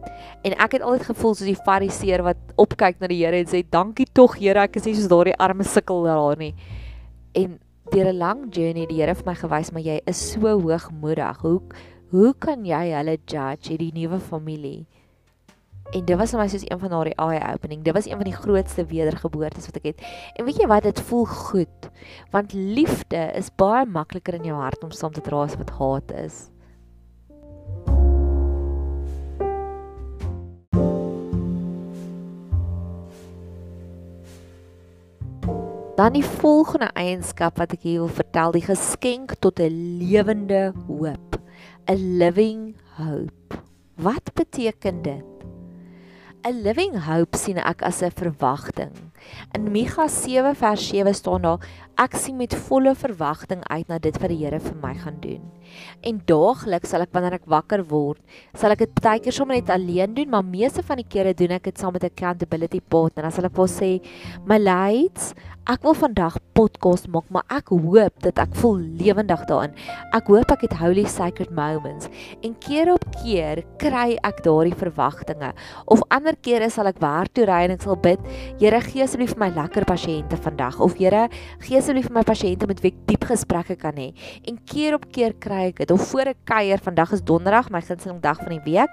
En 0.42 0.54
ek 0.58 0.78
het 0.78 0.82
altyd 0.82 1.08
gevoel 1.12 1.34
soos 1.34 1.48
die 1.48 1.58
fariseer 1.66 2.24
wat 2.26 2.38
opkyk 2.60 2.98
na 3.00 3.10
die 3.10 3.20
Here 3.22 3.38
en 3.38 3.50
sê 3.50 3.62
dankie 3.62 4.08
tog 4.12 4.38
Here, 4.40 4.66
ek 4.66 4.80
is 4.80 4.88
nie 4.88 4.96
soos 4.98 5.10
daardie 5.12 5.36
arme 5.38 5.66
sukkelaar 5.66 6.40
nie. 6.40 6.54
En 7.38 7.58
deur 7.92 8.08
'n 8.12 8.18
lang 8.18 8.40
journey 8.50 8.86
die 8.86 9.00
Here 9.00 9.14
vir 9.14 9.26
my 9.26 9.34
gewys 9.34 9.72
maar 9.72 9.82
jy 9.82 10.00
is 10.06 10.32
so 10.32 10.40
hoogmoedig. 10.40 11.40
Hoe 11.42 11.60
hoe 12.10 12.34
kan 12.38 12.64
jy 12.64 12.92
hulle 12.92 13.16
judge 13.26 13.70
hierdie 13.70 13.92
nuwe 13.94 14.18
familie? 14.20 14.86
En 15.92 16.04
dit 16.04 16.16
was 16.16 16.30
vir 16.30 16.40
my 16.40 16.48
soos 16.48 16.64
een 16.64 16.78
van 16.78 16.90
daardie 16.90 17.16
eye 17.16 17.40
opening. 17.52 17.82
Dit 17.84 17.94
was 17.94 18.06
een 18.06 18.16
van 18.16 18.24
die 18.24 18.36
grootste 18.36 18.84
wedergeboortes 18.84 19.66
wat 19.66 19.76
ek 19.76 19.90
het. 19.90 20.04
En 20.36 20.44
weet 20.44 20.60
jy 20.60 20.66
wat, 20.66 20.82
dit 20.82 21.00
voel 21.00 21.24
goed. 21.24 21.90
Want 22.30 22.52
liefde 22.52 23.32
is 23.36 23.52
baie 23.56 23.84
makliker 23.86 24.34
in 24.34 24.44
jou 24.44 24.56
hart 24.60 24.84
om 24.84 24.90
saam 24.90 25.12
te 25.12 25.20
dra 25.20 25.42
as 25.44 25.56
wat 25.56 25.70
haat 25.70 26.12
is. 26.24 26.48
Dan 36.02 36.16
die 36.16 36.24
volgende 36.26 36.88
eienskap 36.98 37.60
wat 37.62 37.76
ek 37.76 37.84
hier 37.86 38.00
wil 38.02 38.10
vertel, 38.10 38.50
die 38.56 38.64
geskenk 38.66 39.36
tot 39.38 39.60
'n 39.62 40.00
lewende 40.00 40.72
hoop. 40.88 41.38
A 41.86 41.94
living 41.94 42.74
hope. 42.98 43.60
Wat 44.02 44.32
beteken 44.34 45.02
dit? 45.02 45.22
'n 46.42 46.58
Living 46.66 46.98
hope 47.06 47.38
sien 47.38 47.56
ek 47.56 47.86
as 47.86 48.02
'n 48.02 48.10
verwagting. 48.10 48.90
In 49.54 49.70
Micha 49.72 50.08
7 50.08 50.54
vers 50.54 50.88
7 50.88 51.14
staan 51.14 51.42
daar: 51.42 51.66
Ek 52.00 52.14
sien 52.16 52.38
met 52.40 52.54
volle 52.56 52.94
verwagting 52.96 53.60
uit 53.68 53.88
na 53.88 53.98
dit 54.00 54.16
wat 54.16 54.30
die 54.32 54.38
Here 54.40 54.58
vir 54.58 54.76
my 54.80 54.94
gaan 54.96 55.18
doen. 55.20 55.42
En 56.02 56.18
daagliks 56.26 56.92
sal 56.92 57.04
ek 57.04 57.12
wanneer 57.14 57.36
ek 57.36 57.48
wakker 57.50 57.82
word, 57.90 58.20
sal 58.58 58.72
ek 58.74 58.84
dit 58.86 59.02
baie 59.04 59.20
keer 59.22 59.36
sommer 59.36 59.58
net 59.58 59.70
alleen 59.72 60.14
doen, 60.16 60.30
maar 60.32 60.44
meeste 60.46 60.82
van 60.86 61.00
die 61.00 61.08
kere 61.08 61.34
doen 61.36 61.52
ek 61.58 61.68
dit 61.68 61.78
saam 61.78 61.92
met 61.92 62.04
'n 62.04 62.12
accountability 62.12 62.80
partner. 62.80 63.22
Dan 63.22 63.32
sal 63.32 63.44
ek 63.44 63.54
vir 63.54 63.68
sê, 63.68 64.00
"My 64.44 64.58
lights, 64.58 65.34
ek 65.66 65.82
wil 65.82 65.94
vandag 65.94 66.38
podcast 66.54 67.08
maak, 67.08 67.30
maar 67.30 67.44
ek 67.48 67.68
hoop 67.68 68.20
dat 68.20 68.38
ek 68.38 68.54
voel 68.54 68.80
lewendig 68.98 69.46
daarin. 69.46 69.74
Ek 70.12 70.26
hoop 70.26 70.50
ek 70.50 70.62
het 70.62 70.72
holy 70.72 71.04
sacred 71.04 71.50
moments." 71.50 72.08
En 72.42 72.56
keer 72.58 72.92
op 72.92 73.04
keer 73.22 73.64
kry 73.78 74.18
ek 74.24 74.42
daardie 74.42 74.74
verwagtinge. 74.74 75.52
Of 75.86 76.02
ander 76.10 76.34
kere 76.40 76.70
sal 76.70 76.86
ek 76.86 76.98
werk 77.00 77.32
toe 77.32 77.44
ry 77.44 77.64
en 77.64 77.70
ek 77.72 77.82
sal 77.82 77.96
bid, 77.96 78.18
"Here, 78.58 78.80
gee 78.80 79.06
asseblief 79.12 79.34
vir 79.36 79.42
my 79.44 79.50
lekker 79.52 79.84
pasiënte 79.84 80.38
vandag." 80.40 80.80
Of 80.80 80.96
"Here, 80.96 81.28
gee 81.60 81.76
asseblief 81.76 82.08
vir 82.08 82.14
my 82.14 82.24
pasiënte 82.24 82.66
met 82.66 82.80
wie 82.80 82.92
ek 82.92 83.06
diep 83.06 83.24
gesprekke 83.28 83.76
kan 83.76 83.92
hê." 83.94 84.14
En 84.48 84.58
keer 84.64 84.94
op 84.94 85.04
keer 85.12 85.34
kry 85.34 85.68
ek 85.68 85.76
dit 85.84 85.90
of 85.90 86.00
voor 86.08 86.32
'n 86.32 86.34
kuier. 86.44 86.78
Vandag 86.78 87.12
is 87.12 87.20
donderdag, 87.20 87.70
my 87.70 87.80
gunsteling 87.80 88.22
dag 88.22 88.38
van 88.38 88.48
die 88.48 88.64
week. 88.64 88.90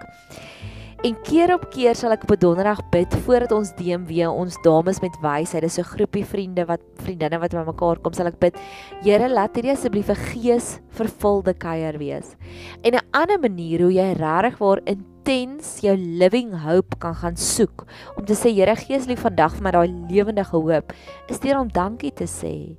En 0.99 1.15
keer 1.23 1.53
op 1.53 1.69
keer 1.71 1.95
sal 1.95 2.11
ek 2.11 2.23
op 2.23 2.31
'n 2.35 2.39
donderdag 2.39 2.81
bid 2.91 3.13
voordat 3.23 3.51
ons 3.55 3.71
DMW 3.71 4.27
ons 4.27 4.57
dames 4.63 4.99
met 4.99 5.15
wysheid, 5.21 5.63
dis 5.63 5.79
'n 5.79 5.83
groepie 5.83 6.25
vriende 6.25 6.65
wat 6.65 6.81
vriendinne 6.95 7.39
wat 7.39 7.51
by 7.51 7.63
mekaar 7.63 7.99
kom, 7.99 8.13
sal 8.13 8.27
ek 8.27 8.39
bid. 8.39 8.55
Here, 9.01 9.29
laat 9.29 9.55
hierdie 9.55 9.71
asseblief 9.71 10.09
'n 10.09 10.15
gees 10.15 10.79
vervulde 10.89 11.53
kuier 11.53 11.97
wees. 11.97 12.35
En 12.83 12.95
'n 12.95 13.07
ander 13.11 13.39
manier 13.39 13.81
hoe 13.81 13.93
jy 13.93 14.11
regtig 14.11 14.57
waar 14.57 14.81
intens 15.19 15.79
jou 15.83 15.95
living 15.97 16.53
hope 16.63 16.95
kan 16.99 17.15
gaan 17.15 17.35
soek 17.37 17.83
om 18.17 18.25
te 18.25 18.35
sê 18.37 18.53
Here, 18.55 18.75
gee 18.75 18.97
asseblief 18.97 19.21
vandag 19.25 19.57
vir 19.57 19.65
my 19.65 19.71
daai 19.75 19.89
lewendige 20.09 20.55
hoop, 20.55 20.93
is 21.29 21.41
deur 21.43 21.59
om 21.59 21.71
dankie 21.71 22.11
te 22.15 22.27
sê. 22.27 22.77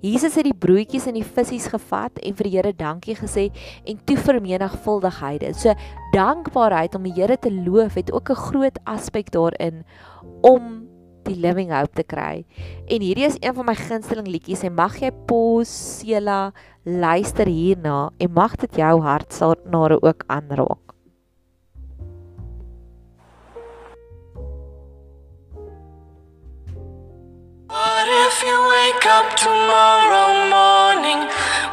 Jesus 0.00 0.36
het 0.38 0.46
die 0.46 0.54
broodjies 0.54 1.08
en 1.10 1.16
die 1.18 1.26
visse 1.26 1.58
gevat 1.72 2.20
en 2.22 2.36
vir 2.38 2.48
die 2.48 2.54
Here 2.56 2.72
dankie 2.72 3.16
gesê 3.18 3.50
en 3.84 3.98
toe 4.06 4.16
vermenigvuldigheid 4.16 5.42
dit. 5.44 5.58
So 5.58 5.74
dankbaarheid 6.14 6.94
om 6.96 7.04
die 7.04 7.14
Here 7.14 7.36
te 7.36 7.52
loof 7.52 7.98
het 7.98 8.12
ook 8.12 8.30
'n 8.30 8.42
groot 8.48 8.78
aspek 8.86 9.30
daarin 9.30 9.84
om 10.42 10.88
die 11.24 11.36
living 11.36 11.72
hope 11.72 11.94
te 11.94 12.04
kry. 12.04 12.44
En 12.86 13.00
hierdie 13.00 13.26
is 13.26 13.36
een 13.40 13.54
van 13.54 13.66
my 13.66 13.74
gunsteling 13.74 14.26
liedjies 14.26 14.62
en 14.62 14.74
mag 14.74 15.00
jy 15.00 15.10
pos 15.26 15.68
Sela 15.68 16.52
luister 16.84 17.46
hierna 17.46 18.10
en 18.18 18.32
mag 18.32 18.56
dit 18.56 18.76
jou 18.76 19.00
hart 19.00 19.32
sal 19.32 19.56
na 19.64 19.98
ook 20.00 20.24
aanraak. 20.26 20.83
What 27.84 28.08
if 28.08 28.40
you 28.42 28.56
wake 28.76 29.04
up 29.04 29.36
tomorrow 29.36 30.48
morning 30.48 31.20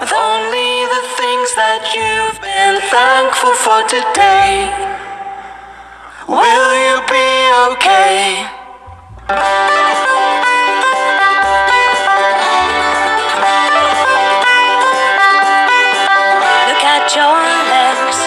with 0.01 0.11
only 0.11 0.83
the 0.91 1.03
things 1.15 1.49
that 1.55 1.87
you've 1.95 2.35
been 2.43 2.83
thankful 2.91 3.55
for 3.55 3.79
today? 3.87 4.67
Will 6.27 6.71
you 6.83 6.99
be 7.07 7.31
okay? 7.71 8.43
Look 16.67 16.83
at 16.91 17.07
your 17.15 17.39
legs. 17.71 18.19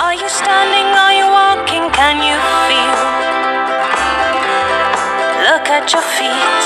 Are 0.00 0.16
you 0.16 0.28
standing? 0.32 0.88
Are 0.96 1.12
you 1.12 1.28
walking? 1.28 1.92
Can 1.92 2.24
you 2.24 2.40
feel? 2.64 2.96
Look 5.44 5.68
at 5.68 5.92
your 5.92 6.00
feet. 6.16 6.61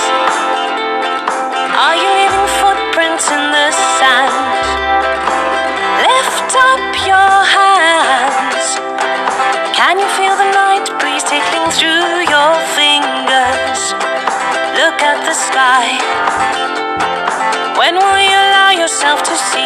What 19.27 19.35
if 19.35 19.43
you 19.43 19.51
wake 19.51 19.59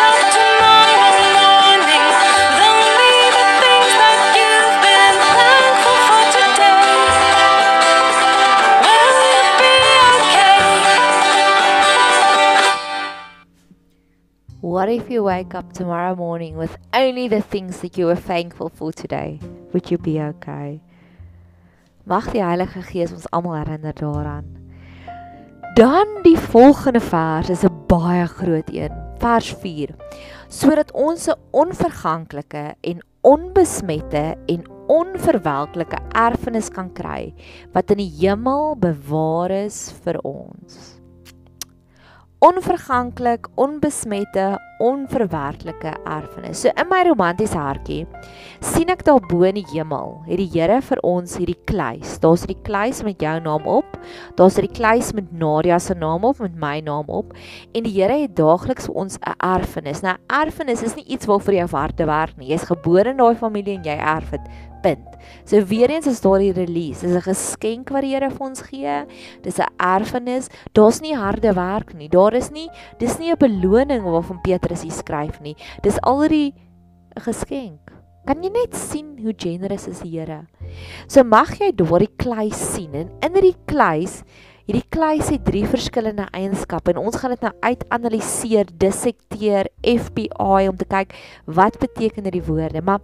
up 0.00 0.32
tomorrow 0.32 0.96
morning 1.36 2.08
with 2.08 2.24
only 2.56 3.20
the 3.36 3.44
things 3.60 3.92
that 4.00 4.32
you've 4.38 4.76
been 4.80 5.16
thankful 5.36 5.98
for 6.08 6.24
today? 6.32 6.88
Will 8.88 9.20
you 9.28 9.44
be 9.60 9.76
okay? 10.16 10.72
What 14.62 14.88
if 14.88 15.10
you 15.10 15.22
wake 15.22 15.54
up 15.54 15.74
tomorrow 15.74 16.14
morning 16.14 16.56
with 16.56 16.78
only 16.94 17.28
the 17.28 17.42
things 17.42 17.82
that 17.82 17.98
you 17.98 18.06
were 18.06 18.16
thankful 18.16 18.70
for 18.70 18.90
today? 18.90 19.38
Would 19.74 19.90
you 19.90 19.98
be 19.98 20.18
okay? 20.18 20.80
Mag 22.08 22.30
die 22.32 22.40
Heilige 22.40 22.80
Gees 22.88 23.12
ons 23.12 23.26
almal 23.36 23.58
herinner 23.58 23.92
daaraan. 23.92 24.46
Dan 25.76 26.22
die 26.24 26.38
volgende 26.40 27.00
vers 27.04 27.50
is 27.52 27.64
'n 27.64 27.84
baie 27.86 28.26
groot 28.26 28.70
een, 28.72 28.92
vers 29.18 29.52
4. 29.60 29.94
Sodat 30.48 30.92
ons 30.92 31.28
'n 31.28 31.36
onverganklike 31.50 32.74
en 32.80 33.04
onbesmette 33.20 34.36
en 34.46 34.64
onverwelklike 34.86 35.98
erfenis 36.08 36.68
kan 36.68 36.92
kry 36.92 37.34
wat 37.72 37.90
in 37.90 37.96
die 37.96 38.14
hemel 38.20 38.76
bewaar 38.76 39.50
is 39.50 39.92
vir 40.04 40.18
ons 40.22 40.98
onverganklik, 42.38 43.48
onbesmette, 43.54 44.58
onverwerklike 44.78 45.94
erfenis. 46.06 46.62
So 46.62 46.72
in 46.76 46.88
my 46.90 47.02
romantiese 47.08 47.58
hartjie 47.58 48.06
sien 48.60 48.90
ek 48.90 49.04
daar 49.06 49.20
bo 49.28 49.42
in 49.48 49.58
die 49.60 49.66
hemel, 49.72 50.16
het 50.26 50.38
die 50.38 50.48
Here 50.52 50.80
vir 50.82 51.02
ons 51.06 51.36
hierdie 51.38 51.58
kluis. 51.68 52.16
Daar's 52.22 52.46
hierdie 52.46 52.62
kluis 52.66 53.02
met 53.06 53.20
jou 53.22 53.34
naam 53.40 53.66
op. 53.66 53.98
Daar's 54.38 54.56
hierdie 54.58 54.74
kluis 54.74 55.12
met 55.14 55.32
Nadia 55.32 55.78
se 55.78 55.94
naam 55.94 56.24
op, 56.24 56.40
met 56.40 56.56
my 56.58 56.78
naam 56.80 57.10
op. 57.10 57.34
En 57.74 57.86
die 57.86 57.94
Here 57.98 58.22
het 58.22 58.36
daagliks 58.38 58.86
vir 58.86 58.94
ons 58.94 59.18
'n 59.18 59.34
erfenis. 59.38 60.02
Nou 60.02 60.16
erfenis 60.28 60.82
is 60.82 60.96
nie 60.96 61.04
iets 61.04 61.26
waarvoor 61.26 61.54
jy 61.54 61.66
hard 61.66 61.98
werk 61.98 62.36
nie. 62.36 62.48
Jy's 62.48 62.68
gebore 62.68 63.10
in 63.10 63.16
daai 63.16 63.34
familie 63.34 63.76
en 63.76 63.84
jy 63.84 63.98
erf 63.98 64.30
dit. 64.30 64.40
Punt. 64.82 65.18
So 65.44 65.64
weer 65.64 65.90
eens 65.90 66.06
is 66.06 66.20
daar 66.20 66.38
die 66.38 66.52
release. 66.52 67.06
Dis 67.06 67.16
'n 67.16 67.22
geskenk 67.22 67.90
wat 67.90 68.02
die 68.02 68.14
Here 68.14 68.30
vir 68.30 68.46
ons 68.46 68.60
gee. 68.60 69.06
Dis 69.42 69.58
'n 69.58 69.66
erfenis. 69.76 70.48
Daar's 70.72 71.00
nie 71.00 71.16
harde 71.16 71.52
werk 71.52 71.94
nie. 71.94 72.08
Daar 72.08 72.34
is 72.34 72.50
nie 72.50 72.68
dis 72.98 73.18
nie 73.18 73.32
'n 73.32 73.36
beloning 73.38 74.02
waarvan 74.02 74.40
Petrus 74.40 74.67
hier 74.76 74.92
skryf 74.92 75.40
nie. 75.40 75.56
Dis 75.82 76.00
alreeds 76.00 76.56
'n 77.16 77.20
geskenk. 77.20 77.92
Kan 78.26 78.42
jy 78.42 78.50
net 78.50 78.76
sien 78.76 79.16
hoe 79.22 79.32
generous 79.32 79.88
is 79.88 80.00
die 80.00 80.18
Here? 80.18 80.46
So 81.06 81.24
mag 81.24 81.58
jy 81.58 81.72
daardie 81.72 82.12
kluis 82.16 82.74
sien 82.74 82.94
en 82.94 83.10
in 83.22 83.32
hierdie 83.32 83.56
kluis 83.66 84.22
Hierdie 84.68 84.84
kluis 84.92 85.30
het 85.32 85.46
drie 85.46 85.62
verskillende 85.64 86.26
eienskappe 86.36 86.92
en 86.92 86.98
ons 87.00 87.14
gaan 87.16 87.32
dit 87.32 87.44
nou 87.46 87.54
uitanaliseer, 87.64 88.68
dissekteer, 88.76 89.70
FBI 89.80 90.66
om 90.68 90.76
te 90.76 90.84
kyk 90.84 91.14
wat 91.56 91.78
beteken 91.80 92.28
hierdie 92.28 92.44
woorde. 92.44 92.82
Maar 92.84 93.00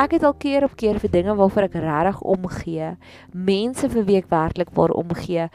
ek 0.00 0.16
het 0.16 0.24
al 0.24 0.32
keer 0.40 0.64
op 0.64 0.78
keer 0.80 0.96
vir 1.02 1.12
dinge 1.12 1.34
waarvoor 1.36 1.66
ek 1.68 1.76
regtig 1.84 2.22
omgee, 2.24 2.94
mense 3.36 3.90
vir 3.92 4.08
wie 4.08 4.16
ek 4.22 4.32
werklik 4.32 4.72
waar 4.72 4.96
omgee, 4.96 5.50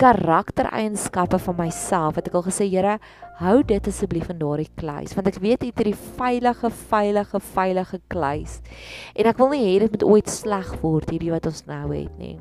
karaktereienskappe 0.00 1.38
van 1.42 1.56
myself 1.60 2.18
wat 2.18 2.28
ek 2.28 2.36
al 2.38 2.44
gesê 2.46 2.66
Here 2.70 2.96
hou 3.40 3.60
dit 3.68 3.88
asseblief 3.90 4.30
in 4.32 4.40
daardie 4.40 4.70
kluis 4.80 5.14
want 5.16 5.30
ek 5.30 5.38
weet 5.44 5.62
dit 5.64 5.82
is 5.84 5.88
die 5.92 5.96
veilige 6.18 6.70
veilige 6.90 7.40
veilige 7.52 8.00
kluis. 8.12 8.60
En 9.14 9.30
ek 9.30 9.40
wil 9.40 9.52
nie 9.54 9.64
hê 9.64 9.78
dit 9.84 9.96
moet 9.96 10.06
ooit 10.06 10.30
sleg 10.32 10.74
word 10.82 11.10
hierdie 11.14 11.32
wat 11.34 11.48
ons 11.50 11.64
nou 11.70 11.86
het 11.92 12.20
nie. 12.20 12.36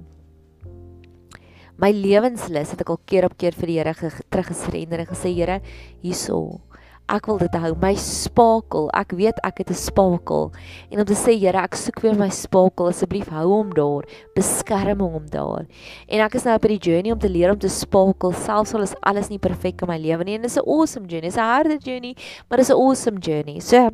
My 1.76 1.92
lewenslus 1.92 2.72
het 2.72 2.86
ek 2.86 2.94
al 2.94 3.02
keer 3.04 3.28
op 3.28 3.36
keer 3.38 3.56
vir 3.58 3.72
die 3.72 3.80
Here 3.82 3.96
teruggesrender 4.32 5.04
en 5.04 5.12
gesê 5.12 5.34
Here 5.36 5.60
hierso 6.04 6.62
Ek 7.08 7.28
wil 7.30 7.38
dit 7.38 7.56
hou, 7.62 7.74
my 7.82 7.94
spakel. 7.96 8.88
Ek 8.98 9.12
weet 9.14 9.38
ek 9.44 9.60
het 9.62 9.70
'n 9.70 9.78
spakel. 9.78 10.52
En 10.92 11.00
om 11.00 11.06
te 11.06 11.14
sê, 11.14 11.38
Here, 11.38 11.58
ek 11.58 11.76
soek 11.76 12.02
weer 12.02 12.16
my 12.16 12.30
spakel. 12.30 12.88
Asseblief 12.88 13.30
hou 13.30 13.48
hom 13.48 13.74
daar. 13.74 14.04
Beskerm 14.36 15.00
hom 15.00 15.26
daar. 15.30 15.66
En 16.08 16.20
ek 16.20 16.36
is 16.36 16.44
nou 16.44 16.56
op 16.56 16.62
die 16.62 16.78
journey 16.78 17.12
om 17.12 17.20
te 17.20 17.30
leer 17.30 17.52
om 17.52 17.60
te 17.60 17.70
spakel, 17.70 18.32
selfs 18.32 18.74
al 18.74 18.82
is 18.82 18.96
alles 19.02 19.30
nie 19.30 19.40
perfek 19.40 19.82
in 19.82 19.88
my 19.88 19.98
lewe 19.98 20.24
nie. 20.24 20.36
En 20.36 20.42
dit 20.42 20.52
is 20.52 20.58
'n 20.58 20.68
awesome 20.68 21.08
journey. 21.08 21.28
Is 21.28 21.38
'n 21.38 21.40
harde 21.40 21.78
journey, 21.78 22.16
maar 22.50 22.58
dit 22.58 22.70
is 22.70 22.74
'n 22.74 22.80
awesome 22.80 23.20
journey. 23.20 23.60
So, 23.60 23.90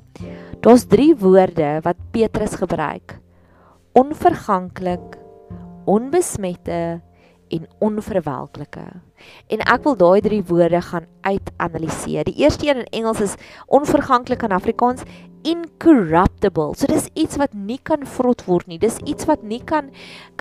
daar's 0.62 0.86
drie 0.86 1.16
woorde 1.16 1.82
wat 1.84 1.98
Petrus 2.12 2.56
gebruik 2.56 3.20
onverganklik, 3.94 5.18
onbesmette 5.86 7.02
en 7.52 7.68
onverwelklike. 7.80 8.86
En 9.54 9.64
ek 9.66 9.84
wil 9.86 9.98
daai 10.00 10.22
drie 10.26 10.42
woorde 10.48 10.82
gaan 10.82 11.08
uitanaliseer. 11.22 12.26
Die 12.30 12.40
eerste 12.44 12.68
een 12.68 12.82
in 12.84 13.02
Engels 13.02 13.22
is 13.22 13.36
onverganklik 13.68 14.44
in 14.48 14.56
Afrikaans 14.56 15.04
incorruptible. 15.48 16.74
So 16.78 16.90
dis 16.90 17.10
iets 17.14 17.38
wat 17.42 17.54
nie 17.54 17.80
kan 17.84 18.06
vrot 18.08 18.46
word 18.48 18.70
nie. 18.70 18.80
Dis 18.82 19.00
iets 19.06 19.28
wat 19.30 19.44
nie 19.44 19.62
kan 19.66 19.90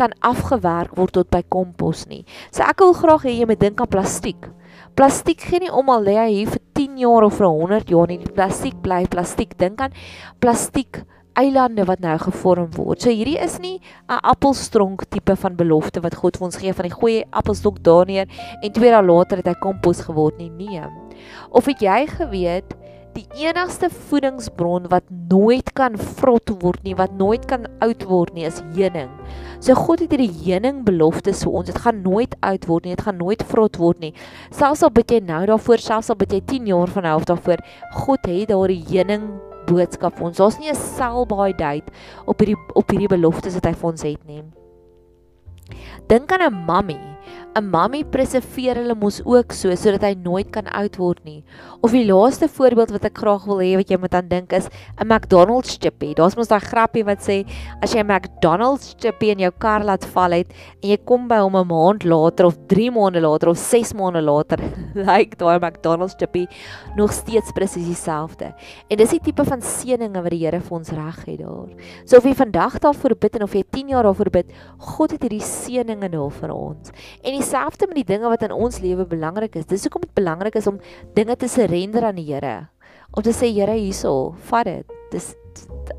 kan 0.00 0.14
afgewerk 0.26 0.96
word 0.98 1.16
tot 1.16 1.30
by 1.32 1.42
kompos 1.48 2.06
nie. 2.10 2.24
So 2.52 2.64
ek 2.66 2.82
wil 2.84 2.96
graag 2.96 3.28
hê 3.28 3.36
jy 3.38 3.48
moet 3.50 3.62
dink 3.62 3.80
aan 3.80 3.92
plastiek. 3.92 4.50
Plastiek 4.98 5.40
gee 5.48 5.64
nie 5.64 5.72
om 5.72 5.88
al 5.92 6.04
lê 6.04 6.16
hy 6.18 6.28
hier 6.34 6.50
vir 6.52 6.62
10 6.76 6.98
jaar 7.00 7.26
of 7.26 7.38
vir 7.38 7.48
100 7.48 7.94
jaar 7.94 8.10
nie. 8.10 8.20
Die 8.22 8.34
plastiek 8.36 8.76
bly 8.84 9.04
plastiek. 9.10 9.56
Dink 9.60 9.80
aan 9.80 9.96
plastiek 10.42 11.02
eilande 11.38 11.84
wat 11.88 12.00
nou 12.00 12.16
gevorm 12.18 12.70
word. 12.76 13.02
So 13.02 13.10
hierdie 13.10 13.38
is 13.38 13.58
nie 13.58 13.80
'n 14.08 14.20
appelstronk 14.22 15.04
tipe 15.10 15.36
van 15.36 15.56
belofte 15.56 16.00
wat 16.00 16.14
God 16.14 16.36
vir 16.36 16.44
ons 16.46 16.56
gee 16.56 16.72
van 16.72 16.88
die 16.88 16.94
goeie 16.94 17.24
appelstok 17.30 17.82
daar 17.82 18.06
neer 18.06 18.26
en 18.62 18.72
twee 18.72 18.90
dae 18.90 19.02
later 19.02 19.36
het 19.36 19.46
hy 19.46 19.54
kompos 19.54 20.00
geword 20.00 20.38
nie. 20.38 20.50
Nee. 20.50 20.82
Of 21.50 21.66
het 21.66 21.80
jy 21.80 22.06
geweet 22.06 22.74
die 23.14 23.26
enigste 23.42 23.90
voedingsbron 23.90 24.86
wat 24.90 25.04
nooit 25.30 25.72
kan 25.72 25.96
vrot 25.98 26.52
word 26.62 26.82
nie, 26.86 26.94
wat 26.94 27.12
nooit 27.18 27.46
kan 27.50 27.66
oud 27.82 28.04
word 28.06 28.34
nie, 28.34 28.46
is 28.46 28.62
heuning. 28.76 29.10
So 29.60 29.74
God 29.74 30.04
het 30.04 30.14
hierdie 30.14 30.30
heuning 30.44 30.84
beloftes 30.86 31.42
vir 31.44 31.52
ons. 31.60 31.70
Dit 31.72 31.82
gaan 31.82 32.02
nooit 32.04 32.36
oud 32.46 32.66
word 32.70 32.86
nie, 32.86 32.94
dit 32.94 33.04
gaan 33.04 33.18
nooit 33.20 33.42
vrot 33.50 33.76
word 33.82 34.00
nie. 34.00 34.14
Selfs 34.54 34.84
al 34.86 34.94
bid 34.94 35.10
jy 35.10 35.20
nou 35.26 35.42
daarvoor, 35.50 35.82
selfs 35.82 36.10
al 36.10 36.18
bid 36.22 36.32
jy 36.32 36.40
10 36.54 36.70
jaar 36.70 36.94
van 36.94 37.08
nou 37.08 37.16
af 37.18 37.28
daarvoor, 37.30 37.64
God 38.04 38.30
het 38.30 38.48
daardie 38.52 38.82
heuning 38.92 39.30
boodskap 39.70 40.18
vir 40.18 40.30
ons. 40.30 40.40
Daar's 40.40 40.58
nie 40.58 40.70
'n 40.70 40.74
sell 40.74 41.26
by 41.26 41.52
date 41.52 41.92
op 42.26 42.38
hierdie 42.38 42.58
op 42.74 42.90
hierdie 42.90 43.14
beloftes 43.16 43.54
wat 43.54 43.66
hy 43.66 43.74
vir 43.74 43.90
ons 43.90 44.02
het 44.02 44.26
nie. 44.26 44.42
Dink 46.08 46.32
aan 46.32 46.42
'n 46.42 46.64
mammie 46.66 47.16
'n 47.58 47.66
Mammie 47.66 48.04
preserveer 48.04 48.78
hulle 48.78 48.94
mos 48.94 49.16
ook 49.26 49.52
so 49.52 49.74
sodat 49.74 50.04
hy 50.06 50.12
nooit 50.14 50.52
kan 50.54 50.68
oud 50.70 50.96
word 51.00 51.24
nie. 51.26 51.40
Of 51.82 51.90
die 51.90 52.04
laaste 52.06 52.46
voorbeeld 52.46 52.92
wat 52.94 53.08
ek 53.08 53.18
graag 53.18 53.46
wil 53.48 53.58
hê 53.58 53.72
wat 53.80 53.90
jy 53.90 53.98
moet 53.98 54.14
aan 54.14 54.28
dink 54.30 54.52
is 54.54 54.68
'n 55.00 55.08
McDonald's 55.08 55.74
chippy. 55.74 56.14
Daar's 56.14 56.36
mos 56.36 56.46
daai 56.46 56.60
grappie 56.60 57.02
wat 57.04 57.18
sê 57.18 57.42
as 57.82 57.92
jy 57.92 58.04
'n 58.04 58.06
McDonald's 58.06 58.94
chippy 59.00 59.30
in 59.34 59.40
jou 59.40 59.50
kar 59.58 59.82
laat 59.82 60.04
val 60.14 60.30
het 60.30 60.46
en 60.82 60.90
jy 60.90 60.98
kom 61.04 61.26
by 61.26 61.40
hom 61.42 61.56
'n 61.56 61.66
maand 61.66 62.04
later 62.04 62.46
of 62.46 62.56
3 62.68 62.90
maande 62.90 63.20
later 63.20 63.48
of 63.48 63.58
6 63.58 63.94
maande 63.94 64.22
later, 64.22 64.58
lyk 64.94 65.06
like 65.06 65.36
daai 65.36 65.58
McDonald's 65.58 66.14
chippy 66.14 66.46
nog 66.96 67.12
steeds 67.12 67.50
presies 67.52 67.86
dieselfde. 67.86 68.54
En 68.88 68.96
dis 68.96 69.10
die 69.10 69.20
tipe 69.20 69.44
van 69.44 69.60
seëninge 69.60 70.22
wat 70.22 70.30
die 70.30 70.40
Here 70.40 70.60
vir 70.60 70.78
ons 70.78 70.90
reg 70.90 71.24
het 71.26 71.38
daar. 71.40 71.68
So 72.04 72.16
of 72.16 72.24
jy 72.24 72.34
vandag 72.34 72.78
daarvoor 72.78 73.16
bid 73.18 73.36
en 73.36 73.42
of 73.42 73.52
jy 73.52 73.64
10 73.70 73.88
jaar 73.88 74.04
daarvoor 74.04 74.30
bid, 74.30 74.52
God 74.78 75.10
het 75.10 75.22
hierdie 75.22 75.42
seëninge 75.42 76.08
nou 76.08 76.30
vir 76.30 76.54
ons. 76.54 76.92
En 77.24 77.39
dieselfde 77.40 77.88
met 77.88 78.02
die 78.02 78.08
dinge 78.12 78.28
wat 78.30 78.44
in 78.46 78.54
ons 78.54 78.80
lewe 78.84 79.06
belangrik 79.08 79.56
is. 79.60 79.68
Dis 79.70 79.86
hoekom 79.88 80.04
dit 80.06 80.14
belangrik 80.18 80.58
is 80.60 80.68
om 80.70 80.80
dinge 81.16 81.36
te 81.40 81.48
surrender 81.48 82.06
aan 82.10 82.20
die 82.20 82.28
Here. 82.30 82.68
Om 83.16 83.24
te 83.26 83.34
sê 83.34 83.50
Here 83.50 83.76
hierso, 83.78 84.34
vat 84.50 84.68
dit. 84.68 84.96
Dis 85.10 85.32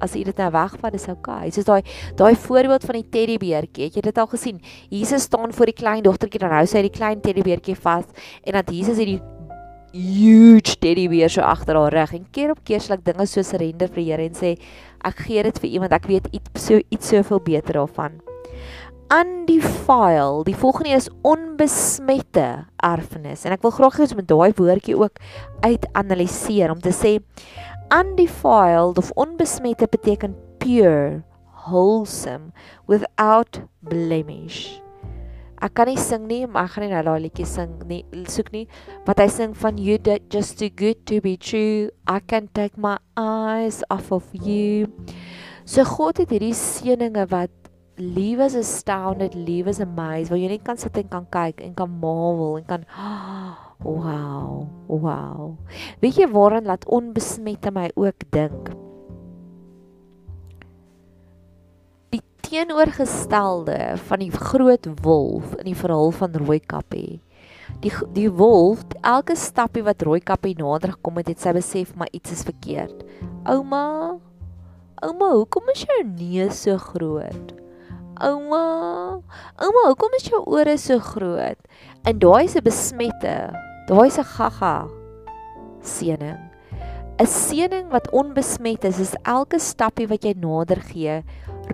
as 0.01 0.13
jy 0.15 0.23
dit 0.23 0.37
nou 0.39 0.47
wegvat, 0.53 0.95
is 0.95 1.09
okay. 1.11 1.49
Soos 1.51 1.67
daai 1.67 1.81
daai 2.19 2.33
voorbeeld 2.39 2.85
van 2.87 2.97
die 3.01 3.09
teddybeertjie, 3.13 3.89
het 3.89 3.99
jy 3.99 4.05
dit 4.07 4.21
al 4.21 4.29
gesien? 4.31 4.61
Jesus 4.89 5.27
staan 5.27 5.51
voor 5.53 5.69
die 5.69 5.77
klein 5.77 6.05
dogtertjie 6.05 6.41
dan 6.41 6.55
hou 6.55 6.63
sy 6.69 6.85
die 6.87 6.93
klein 6.93 7.21
teddybeertjie 7.21 7.75
vas 7.83 8.07
en 8.45 8.57
dan 8.57 8.71
Jesus 8.71 9.01
het 9.01 9.11
die 9.11 9.19
huge 9.91 10.77
teddybeer 10.79 11.29
so 11.29 11.43
agter 11.43 11.75
haar 11.75 11.91
rug 11.91 12.15
en 12.15 12.27
keer 12.31 12.55
op 12.55 12.63
keer 12.63 12.79
sal 12.79 12.95
ek 12.95 13.05
dinge 13.09 13.27
so 13.27 13.43
surrender 13.43 13.91
vir 13.91 14.03
die 14.03 14.09
Here 14.13 14.27
en 14.31 14.37
sê 14.39 14.55
ek 15.03 15.25
gee 15.27 15.43
dit 15.43 15.63
vir 15.65 15.73
iemand 15.75 15.99
ek 15.99 16.07
weet 16.07 16.31
iets 16.31 16.69
so 16.69 16.79
iets 16.79 17.11
soveel 17.11 17.43
beter 17.43 17.81
daarvan 17.81 18.21
undefiled. 19.11 20.45
Die 20.47 20.55
volgende 20.55 20.95
is 20.95 21.09
onbesmette 21.21 22.65
erfenis. 22.75 23.43
En 23.45 23.55
ek 23.55 23.63
wil 23.65 23.73
graag 23.75 23.99
hê 23.99 24.05
ons 24.07 24.15
moet 24.17 24.29
daai 24.29 24.51
woordjie 24.57 24.95
ook 24.99 25.19
uitanaliseer 25.65 26.71
om 26.71 26.79
te 26.79 26.93
sê 26.95 27.17
undefiled 27.91 29.01
of 29.01 29.11
onbesmette 29.19 29.89
beteken 29.91 30.37
pure, 30.63 31.23
wholesome, 31.65 32.53
without 32.87 33.59
blemish. 33.83 34.79
Ek 35.61 35.75
kan 35.77 35.91
nie 35.91 35.99
sing 35.99 36.23
nie, 36.25 36.47
maar 36.49 36.65
ek 36.65 36.73
gaan 36.73 36.87
nie 36.87 36.93
nou 36.95 37.03
daai 37.05 37.27
liedjie 37.27 37.45
sing 37.45 37.75
nie. 37.85 38.01
Soek 38.31 38.49
nie 38.55 38.63
wat 39.05 39.19
hy 39.21 39.27
sing 39.29 39.51
van 39.61 39.77
you 39.77 39.99
that 40.07 40.31
just 40.33 40.57
too 40.57 40.71
good 40.73 41.03
to 41.05 41.19
be 41.21 41.35
true. 41.37 41.91
I 42.09 42.17
can 42.23 42.47
take 42.55 42.79
my 42.81 42.97
eyes 43.19 43.83
off 43.93 44.09
of 44.15 44.25
you. 44.33 44.89
So 45.69 45.85
God 45.85 46.23
het 46.23 46.33
hierdie 46.33 46.55
seëninge 46.57 47.27
wat 47.29 47.60
leave 47.97 48.39
us 48.39 48.55
astounded, 48.55 49.35
leave 49.35 49.67
us 49.67 49.79
amazed, 49.79 50.31
waar 50.31 50.39
jy 50.39 50.51
net 50.53 50.63
kan 50.65 50.79
sit 50.79 50.95
en 50.97 51.09
kan 51.11 51.25
kyk 51.33 51.61
en 51.63 51.73
kan 51.77 51.91
marvel 52.01 52.57
en 52.59 52.67
kan 52.67 52.85
wow, 53.85 54.67
wow. 54.87 55.57
Weet 56.03 56.21
jy 56.21 56.29
waaraan 56.31 56.69
laat 56.69 56.87
onbesmette 56.89 57.73
my 57.73 57.89
ook 57.95 58.27
dink? 58.33 58.71
Die 62.15 62.23
teenoorgestelde 62.47 63.97
van 64.07 64.23
die 64.23 64.31
groot 64.31 64.87
wolf 65.03 65.55
in 65.59 65.71
die 65.71 65.77
verhaal 65.77 66.13
van 66.15 66.35
Rooikappie. 66.35 67.21
Die 67.81 67.93
die 68.13 68.29
wolf, 68.29 68.83
elke 69.01 69.35
stappie 69.39 69.83
wat 69.85 70.03
Rooikappie 70.05 70.57
nader 70.59 70.95
gekom 70.97 71.21
het, 71.21 71.31
het 71.31 71.41
sy 71.41 71.55
besef 71.55 71.95
maar 71.95 72.11
iets 72.11 72.35
is 72.35 72.43
verkeerd. 72.45 73.05
Ouma, 73.49 74.19
ouma, 75.01 75.31
hoekom 75.33 75.71
is 75.73 75.87
jou 75.87 76.03
neus 76.05 76.61
so 76.67 76.77
groot? 76.91 77.55
Ouma, 78.21 79.17
ouma, 79.57 79.83
hoekom 79.87 80.13
is 80.13 80.27
jou 80.29 80.43
ore 80.45 80.75
so 80.77 80.99
groot? 81.01 81.57
En 82.05 82.19
daai 82.21 82.45
is 82.45 82.55
'n 82.55 82.61
besmette, 82.61 83.33
daai 83.89 84.07
is 84.07 84.19
'n 84.19 84.29
gaga 84.37 84.87
seëning. 85.81 86.37
'n 87.17 87.25
Seëning 87.25 87.89
wat 87.89 88.11
onbesmet 88.11 88.85
is, 88.85 88.99
is 88.99 89.15
elke 89.25 89.57
stappie 89.57 90.07
wat 90.07 90.23
jy 90.23 90.33
nader 90.37 90.81
gee, 90.81 91.23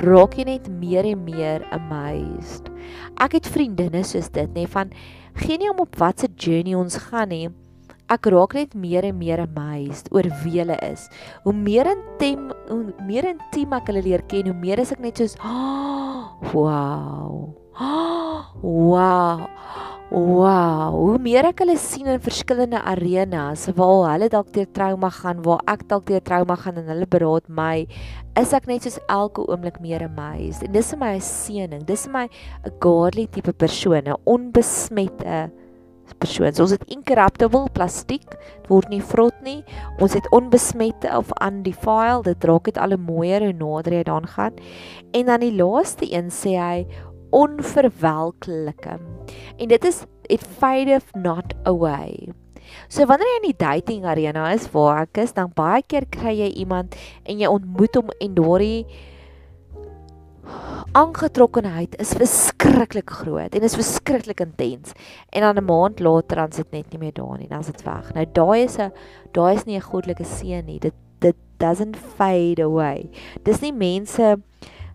raak 0.08 0.38
jy 0.38 0.46
net 0.46 0.70
meer 0.70 1.04
en 1.06 1.24
meer 1.24 1.68
amazed. 1.72 2.72
Ek 3.20 3.34
het 3.34 3.48
vriendinne 3.48 4.04
soos 4.04 4.30
dit, 4.30 4.50
nê, 4.56 4.68
van 4.68 4.92
gee 5.36 5.58
nie 5.58 5.70
om 5.70 5.80
op 5.80 5.96
watter 6.00 6.30
journey 6.36 6.76
ons 6.76 6.98
gaan 6.98 7.30
nie 7.30 7.50
ek 8.14 8.30
raak 8.32 8.54
net 8.58 8.76
meer 8.76 9.06
en 9.08 9.18
meer 9.20 9.42
amazed 9.44 10.08
oor 10.16 10.28
wie 10.44 10.60
hulle 10.62 10.78
is. 10.88 11.08
Hoe 11.44 11.54
meer 11.54 11.90
intiem 11.92 12.52
hoe 12.70 12.94
meer 13.08 13.28
intiem 13.34 13.74
ek 13.78 13.92
hulle 13.92 14.04
leer 14.06 14.24
ken, 14.32 14.52
hoe 14.52 14.58
meer 14.58 14.80
is 14.84 14.94
ek 14.96 15.04
net 15.04 15.20
soos 15.20 15.38
oh, 15.44 16.32
wow. 16.54 17.54
Oh, 17.78 18.46
wow. 18.64 19.48
Wow, 20.08 20.94
hoe 20.96 21.18
meer 21.20 21.50
ek 21.50 21.60
hulle 21.66 21.74
sien 21.84 22.08
in 22.08 22.22
verskillende 22.24 22.80
arenas 22.80 23.66
waar 23.76 24.14
hulle 24.14 24.30
dalk 24.32 24.54
deur 24.56 24.70
trauma 24.72 25.10
gaan, 25.12 25.42
waar 25.44 25.60
ek 25.68 25.84
dalk 25.92 26.06
deur 26.08 26.24
trauma 26.24 26.56
gaan 26.56 26.80
en 26.80 26.88
hulle 26.94 27.10
beraad 27.12 27.50
my, 27.52 27.84
is 28.40 28.54
ek 28.56 28.70
net 28.72 28.88
soos 28.88 29.02
elke 29.12 29.44
oomblik 29.52 29.82
meer 29.84 30.06
amazed. 30.08 30.64
En 30.64 30.72
dis 30.72 30.94
vir 30.94 31.02
my 31.02 31.12
'n 31.18 31.20
seëning. 31.28 31.84
Dis 31.84 32.08
vir 32.08 32.14
my 32.14 32.26
'n 32.64 32.72
godly 32.80 33.28
tipe 33.28 33.52
persoon, 33.52 34.08
'n 34.08 34.16
onbesmette 34.24 35.52
persoon. 36.16 36.54
So 36.54 36.64
ons 36.64 36.76
het 36.76 36.86
incorruptible 36.94 37.68
plastiek, 37.76 38.26
dit 38.30 38.70
word 38.72 38.90
nie 38.94 39.02
vrot 39.02 39.36
nie. 39.46 39.60
Ons 40.04 40.16
het 40.18 40.28
onbesmette 40.36 41.12
of 41.18 41.34
undefiled, 41.44 42.28
dit 42.30 42.48
raak 42.50 42.72
net 42.72 42.80
al 42.82 42.98
mooier 43.02 43.44
hoe 43.48 43.56
nader 43.56 44.00
jy 44.00 44.04
daaraan 44.08 44.32
gaan. 44.36 44.64
En 45.12 45.32
dan 45.32 45.44
die 45.44 45.54
laaste 45.56 46.08
een 46.08 46.32
sê 46.34 46.56
hy 46.56 46.88
onverwelklike. 47.36 49.00
En 49.58 49.68
dit 49.68 49.86
is 49.86 50.06
it 50.30 50.44
fadeth 50.44 51.16
not 51.16 51.54
away. 51.66 52.32
So 52.92 53.08
wanneer 53.08 53.28
jy 53.28 53.38
in 53.42 53.50
die 53.50 53.60
dating 53.60 54.08
arena 54.08 54.50
is 54.56 54.68
waar 54.74 55.06
ek 55.06 55.22
is, 55.24 55.36
dan 55.36 55.52
baie 55.56 55.84
keer 55.88 56.08
kry 56.12 56.36
jy 56.36 56.50
iemand 56.64 56.96
en 57.26 57.40
jy 57.40 57.50
ontmoet 57.52 57.96
hom 58.00 58.12
en 58.20 58.36
daardie 58.38 58.84
aangetrokkenheid 60.98 61.98
is 62.02 62.14
verskriklik 62.18 63.10
groot 63.10 63.56
en 63.56 63.66
is 63.66 63.76
verskriklik 63.78 64.40
intens. 64.40 64.94
En 65.30 65.42
dan 65.42 65.58
'n 65.58 65.66
maand 65.66 66.00
later 66.00 66.38
dan 66.38 66.52
sit 66.52 66.72
net 66.72 66.92
nie 66.92 67.00
meer 67.00 67.14
daar 67.14 67.38
nie, 67.38 67.48
dan 67.48 67.60
is 67.60 67.66
dit 67.66 67.84
weg. 67.84 68.14
Nou 68.14 68.26
daai 68.32 68.64
is 68.64 68.78
'n 68.78 68.92
daai 69.32 69.56
is 69.56 69.66
nie 69.66 69.78
'n 69.78 69.82
goddelike 69.82 70.24
seën 70.24 70.66
nie. 70.66 70.80
Dit 70.80 70.94
dit 71.20 71.36
doesn't 71.58 71.98
fade 71.98 72.64
away. 72.64 73.10
Dis 73.44 73.62
nie 73.62 73.74
mense 73.74 74.38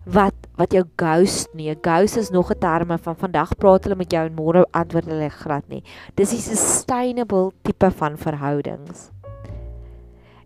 wat 0.05 0.35
wat 0.55 0.71
jou 0.71 0.83
ghost 0.95 1.53
nie. 1.53 1.69
'n 1.69 1.79
Ghost 1.81 2.17
is 2.17 2.29
nog 2.29 2.51
'n 2.51 2.59
terme 2.59 2.97
van 2.97 3.15
vandag 3.15 3.55
praat 3.57 3.83
hulle 3.83 3.95
met 3.95 4.11
jou 4.11 4.25
en 4.25 4.35
môre 4.35 4.65
antwoord 4.71 5.05
hulle 5.05 5.29
glad 5.29 5.67
nie. 5.67 5.83
Dis 6.15 6.33
'n 6.33 6.55
sustainable 6.55 7.51
tipe 7.61 7.91
van 7.91 8.17
verhoudings. 8.17 9.11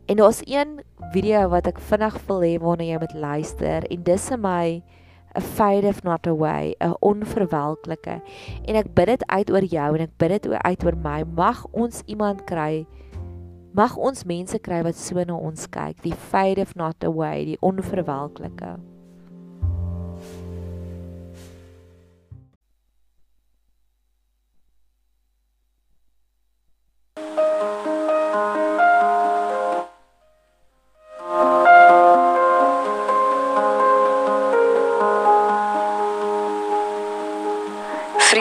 En 0.07 0.15
daar's 0.15 0.41
een 0.43 0.79
video 1.11 1.47
wat 1.47 1.67
ek 1.67 1.79
vinnig 1.83 2.15
wil 2.29 2.39
hê 2.39 2.53
waarna 2.63 2.85
jy 2.87 2.99
moet 3.01 3.13
luister 3.13 3.83
en 3.91 4.03
dis 4.07 4.27
in 4.31 4.39
my 4.39 4.79
a 5.35 5.41
fade 5.41 5.83
if 5.83 5.99
not 6.03 6.27
away, 6.27 6.75
'n 6.79 6.95
onverwelklike. 6.99 8.21
En 8.65 8.75
ek 8.75 8.93
bid 8.93 9.05
dit 9.05 9.27
uit 9.27 9.51
oor 9.51 9.63
jou 9.63 9.95
en 9.95 10.01
ek 10.01 10.17
bid 10.17 10.29
dit 10.29 10.47
uit 10.53 10.85
oor 10.85 10.95
my. 10.95 11.23
Mag 11.23 11.65
ons 11.71 12.01
iemand 12.05 12.43
kry. 12.43 12.87
Mag 13.73 13.97
ons 13.97 14.23
mense 14.23 14.59
kry 14.59 14.81
wat 14.83 14.95
so 14.95 15.23
na 15.23 15.35
ons 15.35 15.67
kyk, 15.67 16.01
die 16.01 16.15
fade 16.15 16.61
if 16.61 16.75
not 16.75 17.03
away, 17.03 17.45
die 17.45 17.57
onverwelklike. 17.59 18.79
thank 27.25 27.61
you 27.61 27.76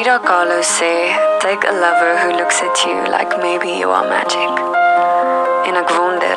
Frida 0.07 0.23
Kahlo 0.23 0.63
sê, 0.63 1.19
"Take 1.41 1.67
a 1.67 1.73
lover 1.73 2.15
who 2.23 2.31
looks 2.39 2.63
at 2.63 2.87
you 2.87 2.95
like 3.11 3.37
maybe 3.39 3.71
you 3.81 3.91
are 3.91 4.09
magic." 4.09 4.53
En 5.67 5.75
ek 5.75 5.91
wonder, 5.91 6.37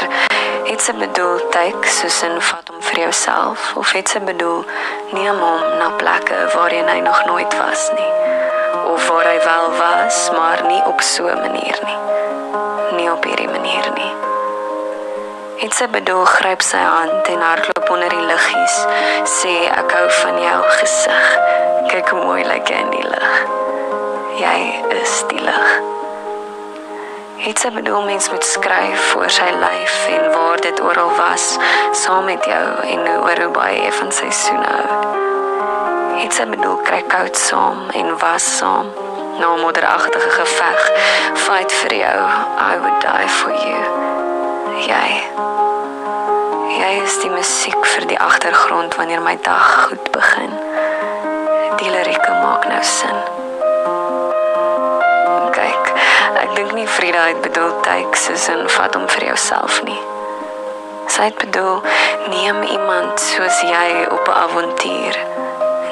het 0.63 0.81
sy 0.81 0.93
bedoel 0.93 1.37
take 1.49 1.87
soos 1.87 2.23
in 2.23 2.41
vat 2.41 2.67
hom 2.67 2.81
vir 2.81 2.99
jouself 2.99 3.59
of 3.75 3.91
het 3.91 4.09
sy 4.09 4.19
bedoel 4.19 4.65
neem 5.11 5.37
hom 5.37 5.61
na 5.77 5.89
plekke 6.01 6.39
waarheen 6.55 6.89
hy 6.89 6.99
nog 6.99 7.25
nooit 7.25 7.57
was 7.57 7.91
nie? 7.97 8.11
Of 8.93 9.07
waar 9.07 9.25
hy 9.25 9.39
wel 9.43 9.67
was, 9.77 10.31
maar 10.31 10.65
nie 10.65 10.81
op 10.85 11.01
so 11.01 11.27
'n 11.27 11.39
manier 11.45 11.79
nie. 11.85 11.99
Nie 12.97 13.11
op 13.11 13.23
hierdie 13.23 13.49
manier 13.49 13.91
nie. 13.93 14.13
Het 15.57 15.73
sy 15.73 15.87
bedoel 15.87 16.25
gryp 16.25 16.61
sy 16.61 16.81
hand 16.81 17.27
en 17.27 17.41
hardloop 17.41 17.89
onder 17.89 18.09
die 18.09 18.25
liggies, 18.31 18.85
sê 19.23 19.69
ek 19.77 19.91
hou 19.91 20.09
van 20.09 20.41
jou 20.41 20.59
gesig. 20.81 21.37
Kyk 21.87 22.09
hoe 22.09 22.23
mooi 22.23 22.43
lyk 22.43 22.67
jy 22.67 22.75
in 22.75 22.89
die 22.89 23.07
lig. 23.09 23.58
Jy 24.39 24.83
is 24.95 25.13
die 25.27 25.41
lig. 25.43 25.71
Het 27.43 27.59
sy 27.59 27.69
bedoel 27.75 28.05
mens 28.07 28.29
moet 28.31 28.45
skryf 28.47 29.15
oor 29.19 29.31
sy 29.35 29.47
lyf 29.51 29.95
en 30.07 30.29
waar 30.31 30.61
dit 30.63 30.77
oral 30.79 31.09
was 31.17 31.57
saam 31.99 32.23
met 32.29 32.45
jou 32.47 32.67
en 32.87 33.01
oor 33.17 33.41
hoe 33.43 33.49
baie 33.57 33.81
jy 33.81 33.89
van 33.97 34.13
seisoene 34.15 34.69
hou. 34.69 34.99
Het 36.21 36.37
sy 36.37 36.45
bedoel 36.53 36.77
kry 36.87 37.01
koud 37.11 37.35
saam 37.35 37.81
en 37.99 38.15
was 38.21 38.47
saam 38.61 38.87
na 39.41 39.49
'n 39.57 39.59
modderagtige 39.65 40.31
geveg 40.37 40.87
fight 41.47 41.75
vir 41.81 41.93
jou 42.03 42.21
I 42.71 42.77
would 42.79 43.03
die 43.03 43.27
for 43.39 43.51
you. 43.51 43.81
Jy 44.87 45.09
Jy 46.79 46.93
is 47.03 47.19
die 47.19 47.33
musiek 47.35 47.85
vir 47.85 48.07
die 48.07 48.19
agtergrond 48.19 48.95
wanneer 48.95 49.21
my 49.21 49.35
dag 49.43 49.67
goed 49.89 50.11
begin. 50.11 50.55
Die 51.83 51.91
lirieke 51.91 52.31
maak 52.31 52.67
nou 52.71 52.83
sin. 52.83 53.38
Frida 56.89 57.25
het 57.27 57.41
bedoel 57.41 57.79
take 57.81 58.17
soos 58.17 58.47
in 58.49 58.69
vat 58.69 58.95
hom 58.97 59.05
vir 59.13 59.25
jouself 59.29 59.81
nie. 59.85 59.99
Sy 61.09 61.27
het 61.29 61.37
bedoel 61.41 61.81
neem 62.31 62.61
iemand 62.63 63.21
soos 63.21 63.61
jy 63.61 64.05
op 64.09 64.27
'n 64.27 64.37
avontuur. 64.45 65.15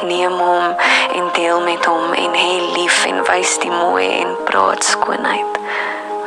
Neem 0.10 0.38
hom 0.40 0.66
en 1.18 1.30
deel 1.34 1.62
met 1.62 1.86
hom 1.86 2.14
en 2.14 2.34
hê 2.34 2.54
lief 2.78 3.06
en 3.06 3.24
wys 3.30 3.58
die 3.60 3.72
mooi 3.72 4.08
en 4.22 4.36
praat 4.44 4.84
skoonheid. 4.84 5.52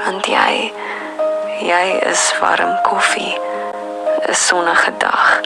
Want 0.05 0.27
jy 0.27 0.73
jy 1.61 1.87
is 2.13 2.35
warm 2.41 2.75
koffie. 2.83 3.39
'n 4.29 4.35
Sonnige 4.35 4.93
dag. 4.99 5.41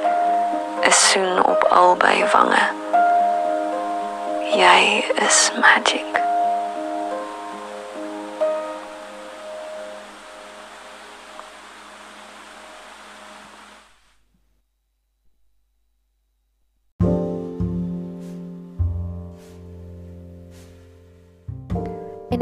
'n 0.83 0.93
Soen 0.93 1.45
op 1.45 1.65
albei 1.71 2.25
wange. 2.33 2.65
Jy 4.53 5.05
is 5.27 5.53
magic. 5.61 6.24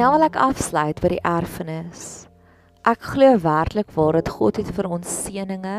Nou 0.02 0.10
wil 0.16 0.24
ek 0.26 0.38
afsluit 0.40 0.98
by 0.98 1.12
die 1.12 1.22
erfenis. 1.28 2.24
Ek 2.88 3.04
glo 3.12 3.36
werklik 3.38 3.92
waar 3.94 4.16
dat 4.18 4.32
God 4.34 4.58
het 4.58 4.70
vir 4.74 4.88
ons 4.90 5.06
seëninge 5.28 5.76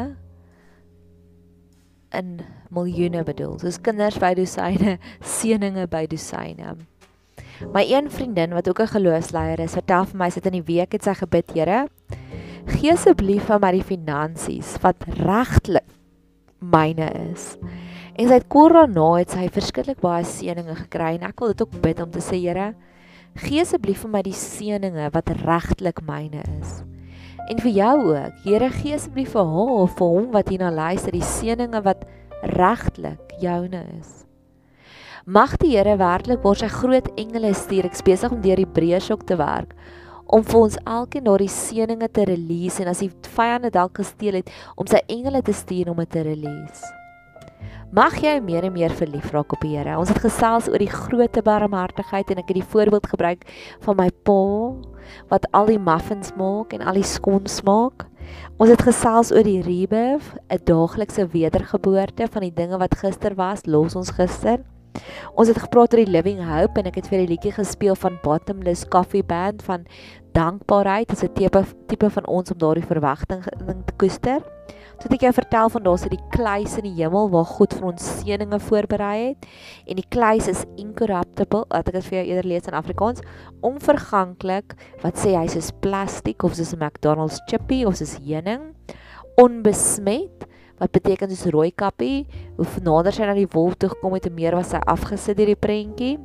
in 2.15 2.37
miljoene 2.71 3.25
bedoel. 3.27 3.57
Soos 3.59 3.81
kinders 3.83 4.19
by 4.23 4.31
dosyne, 4.37 4.95
seëninge 5.37 5.89
by 5.91 6.05
dosyne. 6.07 6.77
My 7.75 7.83
een 7.89 8.07
vriendin 8.11 8.55
wat 8.55 8.69
ook 8.69 8.79
'n 8.85 8.93
geloofsleier 8.95 9.59
is, 9.59 9.75
vertel 9.75 10.05
vir 10.05 10.17
my 10.17 10.29
sy 10.29 10.39
het 10.39 10.47
in 10.51 10.59
die 10.61 10.69
week 10.71 10.93
het 10.93 11.03
sy 11.03 11.13
gebid, 11.19 11.51
Here, 11.51 11.87
gee 12.67 12.93
asseblief 12.93 13.43
vir 13.51 13.59
my 13.59 13.71
die 13.71 13.83
finansies 13.83 14.77
wat 14.81 15.03
regtelik 15.19 15.89
myne 16.59 17.11
is. 17.33 17.57
En 18.15 18.27
sy 18.27 18.39
het 18.39 18.47
korona 18.47 19.19
het 19.19 19.31
sy 19.31 19.49
verskriklik 19.49 19.99
baie 19.99 20.23
seëninge 20.23 20.75
gekry 20.75 21.15
en 21.15 21.27
ek 21.27 21.39
wil 21.39 21.51
dit 21.51 21.61
ook 21.61 21.81
bid 21.81 21.99
om 21.99 22.11
te 22.11 22.19
sê, 22.19 22.39
Here, 22.39 22.73
gee 23.39 23.61
asseblief 23.63 24.03
vir 24.03 24.11
my 24.13 24.21
die 24.25 24.35
seëninge 24.37 25.09
wat 25.13 25.31
regtelik 25.43 26.01
myne 26.05 26.43
is. 26.59 26.81
En 27.49 27.59
vir 27.59 27.73
jou 27.75 27.95
ook. 28.13 28.35
Here 28.45 28.69
gee 28.71 28.95
asseblief 28.95 29.33
vir 29.33 29.47
haar 29.49 29.73
of 29.83 29.97
vir 29.97 30.13
hom 30.17 30.29
wat 30.35 30.51
hierna 30.53 30.69
luister 30.71 31.15
die 31.15 31.25
seëninge 31.25 31.81
wat 31.83 32.05
regtelik 32.53 33.33
joune 33.41 33.83
is. 33.99 34.23
Mag 35.25 35.57
die 35.57 35.73
Here 35.77 35.97
werklik 35.97 36.43
waar 36.43 36.59
sy 36.59 36.67
groot 36.67 37.07
engele 37.17 37.53
stuur, 37.55 37.87
ek 37.87 37.99
besig 38.05 38.31
om 38.31 38.41
deur 38.43 38.59
die 38.59 38.67
Hebreërsok 38.67 39.23
te 39.27 39.37
werk 39.39 39.71
om 40.33 40.43
vir 40.47 40.59
ons 40.59 40.79
elkeen 40.87 41.27
daardie 41.27 41.51
seëninge 41.51 42.09
te 42.15 42.25
release 42.25 42.81
en 42.81 42.89
as 42.89 43.03
die 43.03 43.11
vyande 43.35 43.69
dalk 43.73 43.99
gesteel 44.01 44.39
het 44.39 44.51
om 44.79 44.89
sy 44.89 45.03
engele 45.11 45.43
te 45.45 45.53
stuur 45.53 45.91
om 45.91 46.01
dit 46.01 46.11
te 46.15 46.23
release. 46.25 47.02
Mag 47.93 48.15
jy 48.23 48.39
meer 48.41 48.65
en 48.65 48.73
meer 48.73 48.89
verlief 48.97 49.27
raak 49.29 49.53
op 49.53 49.61
die 49.61 49.75
Here. 49.75 49.99
Ons 50.01 50.09
het 50.09 50.17
gesels 50.23 50.65
oor 50.65 50.81
die 50.81 50.89
groot 50.89 51.35
barmhartigheid 51.45 52.31
en 52.33 52.39
ek 52.41 52.47
het 52.49 52.57
die 52.57 52.71
voorbeeld 52.71 53.05
gebruik 53.11 53.43
van 53.85 53.99
my 53.99 54.07
pa 54.25 54.37
wat 55.29 55.45
al 55.53 55.69
die 55.69 55.77
muffins 55.77 56.31
maak 56.33 56.73
en 56.73 56.81
al 56.81 56.97
die 56.97 57.05
skons 57.05 57.59
maak. 57.67 58.07
Ons 58.57 58.73
het 58.73 58.81
gesels 58.81 59.29
oor 59.29 59.45
die 59.45 59.61
rebirth, 59.61 60.33
'n 60.49 60.65
daaglikse 60.65 61.27
wedergeboorte 61.35 62.25
van 62.33 62.41
die 62.41 62.55
dinge 62.55 62.81
wat 62.81 62.97
gister 62.97 63.37
was, 63.37 63.61
los 63.69 63.93
ons 63.95 64.09
gister. 64.09 64.65
Ons 65.37 65.53
het 65.53 65.61
gepraat 65.61 65.93
oor 65.93 66.01
die 66.01 66.17
living 66.17 66.41
hope 66.41 66.79
en 66.79 66.89
ek 66.89 66.95
het 66.95 67.07
vir 67.07 67.19
die 67.19 67.37
liedjie 67.37 67.53
gespeel 67.53 67.95
van 67.95 68.17
Bottomless 68.23 68.87
Coffee 68.87 69.23
Band 69.23 69.61
van 69.61 69.85
dankbaarheid. 70.33 71.09
Dit 71.09 71.17
is 71.21 71.29
'n 71.29 71.33
tipe 71.33 71.63
tipe 71.85 72.09
van 72.09 72.25
ons 72.25 72.51
om 72.51 72.57
daardie 72.57 72.89
verwagting 72.89 73.43
te 73.85 73.93
koester. 73.97 74.41
So 75.03 75.09
het 75.09 75.17
ek 75.17 75.23
jou 75.25 75.33
vertel 75.35 75.67
van 75.67 75.83
daar's 75.83 76.05
die 76.07 76.17
kluis 76.31 76.77
in 76.79 76.85
die 76.85 76.93
hemel 77.01 77.25
waar 77.33 77.43
God 77.49 77.73
vir 77.75 77.89
ons 77.89 78.05
seëninge 78.21 78.55
voorberei 78.69 79.17
het. 79.25 79.47
En 79.83 79.99
die 79.99 80.05
kluis 80.15 80.47
is 80.47 80.61
incorruptible, 80.79 81.65
laat 81.73 81.89
ek 81.91 81.97
dit 81.97 82.07
vir 82.07 82.17
jou 82.21 82.23
eerder 82.29 82.47
lees 82.47 82.71
in 82.71 82.77
Afrikaans, 82.79 83.19
onverganklik, 83.67 84.77
wat 85.03 85.19
sê 85.19 85.33
hy 85.35 85.43
soos 85.51 85.73
plastiek 85.83 86.47
of 86.47 86.55
soos 86.55 86.71
'n 86.71 86.79
McDonald's 86.79 87.43
chippy 87.51 87.83
of 87.83 87.99
soos 87.99 88.15
heuning, 88.23 88.71
onbesmet 89.35 90.47
wat 90.79 90.95
beteken 90.95 91.27
soos 91.35 91.51
rooi 91.51 91.73
kappie, 91.75 92.23
hoe 92.55 92.65
nader 92.79 93.11
sy 93.11 93.27
na 93.27 93.35
die 93.35 93.51
wolf 93.51 93.75
toe 93.75 93.89
gekom 93.89 94.13
het, 94.13 94.23
hoe 94.23 94.33
meer 94.33 94.55
was 94.55 94.71
hy 94.71 94.79
afgesit 94.87 95.35
hierdie 95.35 95.59
prentjie 95.59 96.15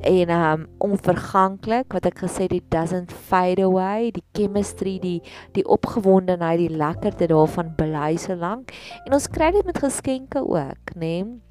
en 0.00 0.30
um 0.30 0.66
onverganklik 0.78 1.92
wat 1.92 2.06
ek 2.06 2.22
gesê 2.24 2.46
dit 2.50 2.64
doesn't 2.70 3.12
fade 3.12 3.64
away 3.64 4.12
die 4.14 4.24
chemistry 4.36 4.98
die 5.02 5.18
die 5.56 5.66
opgewondenheid 5.66 6.62
die 6.62 6.70
lekkerte 6.84 7.30
daarvan 7.30 7.74
bly 7.78 8.14
so 8.20 8.38
lank 8.38 8.74
en 9.04 9.18
ons 9.18 9.30
kry 9.32 9.50
dit 9.54 9.66
met 9.66 9.82
geskenke 9.82 10.44
ook 10.44 10.94
nê 10.94 11.18
nee? 11.22 11.47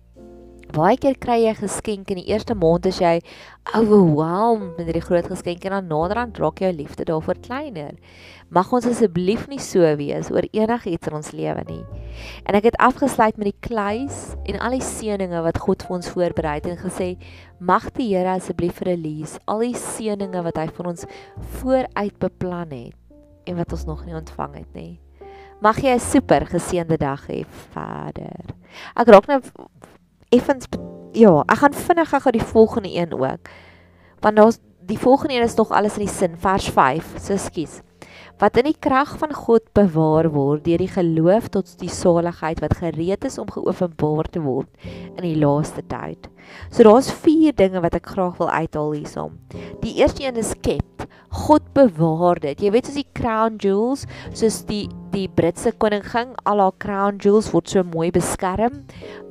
Baie 0.75 0.97
keer 0.99 1.15
kry 1.15 1.37
jy 1.45 1.53
geskenk 1.55 2.09
in 2.11 2.19
die 2.19 2.27
eerste 2.27 2.55
maand 2.57 2.85
as 2.89 2.97
jy 2.99 3.13
overwhelmed 3.77 4.75
met 4.75 4.89
die 4.97 5.03
groot 5.03 5.29
geskenke 5.31 5.69
en 5.69 5.77
dan 5.77 5.87
naderhand 5.87 6.39
raak 6.41 6.59
jou 6.59 6.71
liefde 6.75 7.05
daarvoor 7.07 7.39
kleiner. 7.45 7.95
Mag 8.51 8.73
ons 8.75 8.87
asseblief 8.89 9.45
nie 9.47 9.61
so 9.63 9.87
wees 9.99 10.27
oor 10.33 10.47
enigiets 10.51 11.07
in 11.07 11.15
ons 11.17 11.31
lewe 11.31 11.63
nie. 11.69 11.81
En 12.43 12.59
ek 12.59 12.67
het 12.69 12.79
afgesluit 12.83 13.39
met 13.39 13.51
die 13.53 13.69
kluis 13.69 14.19
en 14.43 14.59
al 14.59 14.75
die 14.75 14.83
seëninge 14.83 15.41
wat 15.47 15.61
God 15.63 15.87
vir 15.87 15.97
ons 16.01 16.11
voorberei 16.11 16.57
het 16.59 16.69
en 16.73 16.79
gesê 16.83 17.09
mag 17.59 17.87
die 17.95 18.11
Here 18.11 18.35
asseblief 18.35 18.83
release 18.87 19.39
al 19.47 19.63
die 19.63 19.75
seëninge 19.75 20.43
wat 20.45 20.59
hy 20.59 20.67
vir 20.67 20.93
ons 20.93 21.07
vooruit 21.61 22.19
beplan 22.19 22.75
het 22.75 23.47
en 23.47 23.59
wat 23.59 23.71
ons 23.71 23.87
nog 23.87 24.03
nie 24.05 24.15
ontvang 24.19 24.59
het 24.59 24.71
nie. 24.75 24.93
Mag 25.63 25.79
jy 25.81 25.95
'n 25.95 25.99
super 25.99 26.45
geseënde 26.45 26.97
dag 26.97 27.25
hê, 27.27 27.45
Vader. 27.73 28.53
Ek 28.95 29.07
raak 29.07 29.27
nou 29.27 29.41
effens 30.29 30.67
ja, 31.17 31.41
ek 31.47 31.61
gaan 31.61 31.73
vinnig 31.73 32.09
gou 32.13 32.31
die 32.31 32.43
volgende 32.43 32.91
een 32.93 33.13
ook. 33.13 33.49
Want 34.19 34.35
daar's 34.35 34.59
die 34.87 34.99
volgende 34.99 35.35
een 35.35 35.43
is 35.43 35.55
nog 35.55 35.71
alles 35.71 35.97
in 35.97 36.05
die 36.05 36.13
sin 36.13 36.37
vers 36.37 36.69
5. 36.69 37.13
So 37.21 37.37
skus. 37.37 37.81
Wat 38.37 38.57
in 38.61 38.67
die 38.69 38.77
krag 38.77 39.15
van 39.17 39.31
God 39.33 39.65
bewaar 39.73 40.27
word 40.29 40.65
deur 40.67 40.77
die 40.77 40.91
geloof 40.91 41.47
tot 41.55 41.71
die 41.81 41.89
saligheid 41.89 42.61
wat 42.61 42.77
gereed 42.77 43.25
is 43.25 43.39
om 43.41 43.49
geopenbaar 43.49 44.29
te 44.29 44.43
word 44.45 44.69
in 44.85 45.23
die 45.25 45.37
laaste 45.41 45.81
tyd. 45.89 46.29
So 46.69 46.85
daar's 46.85 47.09
vier 47.23 47.55
dinge 47.57 47.81
wat 47.81 47.97
ek 47.97 48.11
graag 48.13 48.37
wil 48.37 48.51
uithaal 48.53 48.93
hiersom. 48.93 49.39
Die 49.81 49.97
eerste 50.03 50.27
een 50.27 50.37
is 50.37 50.53
kept. 50.61 51.07
God 51.33 51.65
bewaar 51.75 52.39
dit. 52.39 52.61
Jy 52.63 52.71
weet 52.71 52.87
soos 52.87 53.01
die 53.01 53.09
crown 53.17 53.57
jewels, 53.61 54.05
soos 54.37 54.61
die 54.69 54.85
die 55.17 55.27
Britse 55.33 55.71
koningin, 55.79 56.33
al 56.45 56.59
haar 56.61 56.73
crown 56.77 57.15
jewels 57.23 57.47
word 57.53 57.71
so 57.71 57.81
mooi 57.87 58.09
beskerm. 58.13 58.83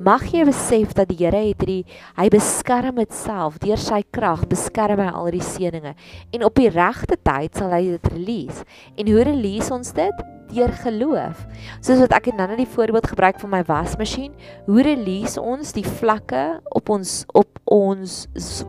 Mag 0.03 0.25
jy 0.33 0.43
besef 0.47 0.91
dat 0.97 1.07
die 1.11 1.19
Here 1.21 1.39
het 1.45 1.61
hierdie 1.63 1.85
hy 2.17 2.27
beskerm 2.33 2.99
dit 2.99 3.13
self 3.15 3.59
deur 3.63 3.79
sy 3.79 4.01
krag 4.13 4.43
beskerm 4.51 4.99
hy 5.01 5.07
al 5.07 5.29
hierdie 5.29 5.45
seëninge 5.45 5.93
en 6.35 6.45
op 6.45 6.59
die 6.59 6.69
regte 6.73 7.15
tyd 7.25 7.55
sal 7.57 7.71
hy 7.71 7.83
dit 7.93 8.09
release. 8.13 8.65
En 8.97 9.09
hoe 9.11 9.23
release 9.23 9.73
ons 9.73 9.93
dit? 9.93 10.21
Deur 10.47 10.71
geloof. 10.81 11.43
Soos 11.85 11.99
wat 12.01 12.15
ek 12.17 12.31
nou 12.31 12.47
net 12.49 12.61
die 12.63 12.71
voorbeeld 12.71 13.09
gebruik 13.11 13.37
van 13.43 13.51
my 13.51 13.59
wasmasjien, 13.67 14.31
hoe 14.65 14.85
release 14.85 15.37
ons 15.37 15.73
die 15.75 15.85
vlakke 15.85 16.43
op 16.77 16.89
ons 16.89 17.19
op 17.37 17.59
ons 17.67 18.15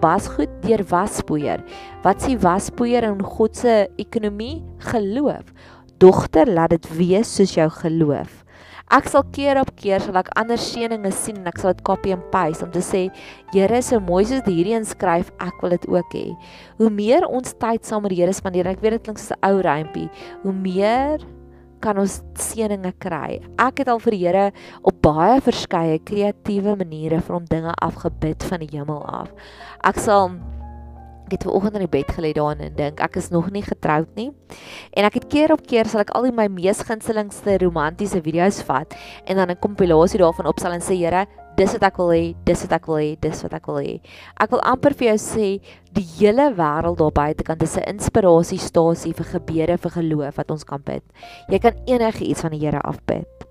wasgoed 0.03 0.51
deur 0.67 0.83
waspoeier. 0.91 1.63
Wat 2.05 2.21
s'ie 2.21 2.37
waspoeier 2.43 3.07
in 3.09 3.23
God 3.23 3.57
se 3.57 3.77
ekonomie? 3.97 4.59
Geloof. 4.91 5.55
Dogter, 6.03 6.51
laat 6.51 6.75
dit 6.77 6.91
wees 6.99 7.31
soos 7.39 7.55
jou 7.57 7.71
geloof. 7.81 8.43
Ek 8.95 9.09
sal 9.13 9.25
keer 9.37 9.59
op 9.61 9.69
keer 9.77 10.01
sal 10.01 10.17
ek 10.17 10.31
ander 10.41 10.61
seëninge 10.61 11.11
sien 11.13 11.37
en 11.43 11.49
ek 11.51 11.59
sal 11.61 11.75
dit 11.75 11.83
copy 11.85 12.15
and 12.15 12.25
paste 12.33 12.65
om 12.65 12.71
te 12.73 12.81
sê, 12.85 13.09
Here, 13.53 13.83
so 13.85 14.01
mooi 14.01 14.23
soos 14.25 14.45
die 14.47 14.55
hierdie 14.57 14.77
inskryf, 14.79 15.29
ek 15.45 15.61
wil 15.63 15.75
dit 15.77 15.89
ook 15.93 16.15
hê. 16.17 16.27
Hoe 16.81 16.89
meer 16.93 17.27
ons 17.29 17.53
tyd 17.61 17.85
saam 17.85 18.07
met 18.07 18.15
die 18.15 18.23
Here 18.23 18.33
spandeer, 18.33 18.71
ek 18.73 18.81
weet 18.85 18.99
dit 18.99 19.09
klink 19.09 19.21
soos 19.21 19.37
'n 19.37 19.45
ou 19.49 19.61
rympie, 19.65 20.09
hoe 20.43 20.53
meer 20.53 21.25
kan 21.85 21.99
ons 21.99 22.23
seëninge 22.39 22.93
kry. 23.03 23.41
Ek 23.59 23.79
het 23.79 23.89
al 23.89 24.01
vir 24.03 24.17
die 24.17 24.23
Here 24.27 24.53
op 24.83 25.03
baie 25.03 25.41
verskeie 25.41 25.99
kreatiewe 25.99 26.77
maniere 26.77 27.21
vir 27.21 27.35
hom 27.35 27.45
dinge 27.45 27.75
afgebid 27.85 28.43
van 28.43 28.61
die 28.65 28.73
hemel 28.73 29.05
af. 29.05 29.29
Ek 29.85 30.01
sal 30.03 30.33
Ek 31.29 31.35
het 31.37 31.45
vanoggend 31.45 31.75
in 31.77 31.83
die 31.85 31.91
bed 31.93 32.09
gelê 32.17 32.31
daarin 32.33 32.63
en 32.65 32.77
dink 32.79 33.03
ek 33.05 33.19
is 33.21 33.27
nog 33.29 33.51
nie 33.53 33.61
getroud 33.61 34.09
nie. 34.17 34.31
En 34.97 35.05
ek 35.05 35.19
het 35.19 35.27
keer 35.29 35.53
op 35.53 35.61
keer 35.61 35.85
sal 35.85 36.01
ek 36.01 36.15
al 36.17 36.25
die 36.25 36.33
my 36.33 36.47
mees 36.49 36.81
gunstelingste 36.89 37.59
romantiese 37.61 38.23
video's 38.25 38.63
vat 38.65 38.97
en 39.27 39.37
dan 39.37 39.51
'n 39.53 39.61
kompilasie 39.61 40.23
daarvan 40.23 40.49
opstel 40.49 40.73
en 40.73 40.81
sê 40.81 40.97
Here, 40.97 41.27
dis 41.59 41.73
wat 41.73 41.83
ek 41.83 41.99
wil 41.99 42.09
hê, 42.17 42.35
dis 42.45 42.63
wat 42.63 42.73
ek 42.73 42.87
wil 42.87 42.97
hê, 42.97 43.21
dis 43.21 43.43
wat 43.43 43.53
ek 43.53 43.67
wil 43.67 43.77
hê. 43.77 44.01
Ek 44.41 44.51
wil 44.51 44.61
amper 44.61 44.95
vir 44.95 45.09
jou 45.09 45.19
sê 45.19 45.61
die 45.93 46.07
hele 46.17 46.49
wêreld 46.57 46.97
daar 46.97 47.13
buite 47.13 47.45
kan 47.45 47.59
dis 47.59 47.77
'n 47.77 47.85
inspirasiestasie 47.85 49.13
vir 49.13 49.27
gebede 49.27 49.77
vir 49.77 49.91
geloof 49.91 50.37
wat 50.37 50.51
ons 50.51 50.65
kan 50.65 50.81
bid. 50.81 51.03
Jy 51.51 51.59
kan 51.59 51.75
enige 51.87 52.25
iets 52.25 52.41
van 52.41 52.53
die 52.53 52.65
Here 52.65 52.81
afbid 52.81 53.48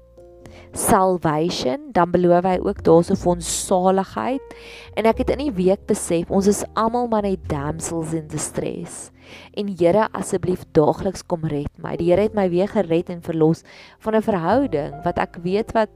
salvation, 0.74 1.92
dan 1.92 2.12
beloof 2.12 2.46
hy 2.46 2.58
ook 2.62 2.84
daarso 2.84 3.16
vir 3.16 3.32
ons 3.36 3.52
saligheid. 3.68 4.56
En 4.96 5.06
ek 5.06 5.24
het 5.24 5.30
in 5.36 5.46
die 5.48 5.54
week 5.56 5.86
besef 5.90 6.32
ons 6.34 6.48
is 6.48 6.64
almal 6.76 7.08
maar 7.12 7.24
net 7.28 7.46
damsels 7.50 8.14
in 8.18 8.28
distress. 8.28 9.12
En 9.58 9.70
Here, 9.78 10.08
asseblief 10.16 10.64
daagliks 10.72 11.26
kom 11.28 11.46
red 11.46 11.72
my. 11.78 11.96
Die 12.00 12.12
Here 12.12 12.28
het 12.28 12.36
my 12.38 12.50
weer 12.50 12.70
gered 12.72 13.10
en 13.10 13.22
verlos 13.22 13.64
van 14.00 14.16
'n 14.16 14.22
verhouding 14.22 14.94
wat 15.04 15.18
ek 15.18 15.40
weet 15.44 15.72
wat 15.74 15.90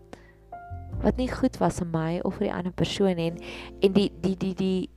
wat 1.01 1.17
nie 1.17 1.29
goed 1.31 1.57
was 1.57 1.79
vir 1.79 1.87
my 1.87 2.19
of 2.23 2.35
vir 2.37 2.47
die 2.47 2.53
ander 2.53 2.73
persoon 2.73 3.17
en 3.17 3.37
en 3.81 3.93
die 3.93 4.11
die 4.21 4.35
die 4.35 4.53
die 4.55 4.89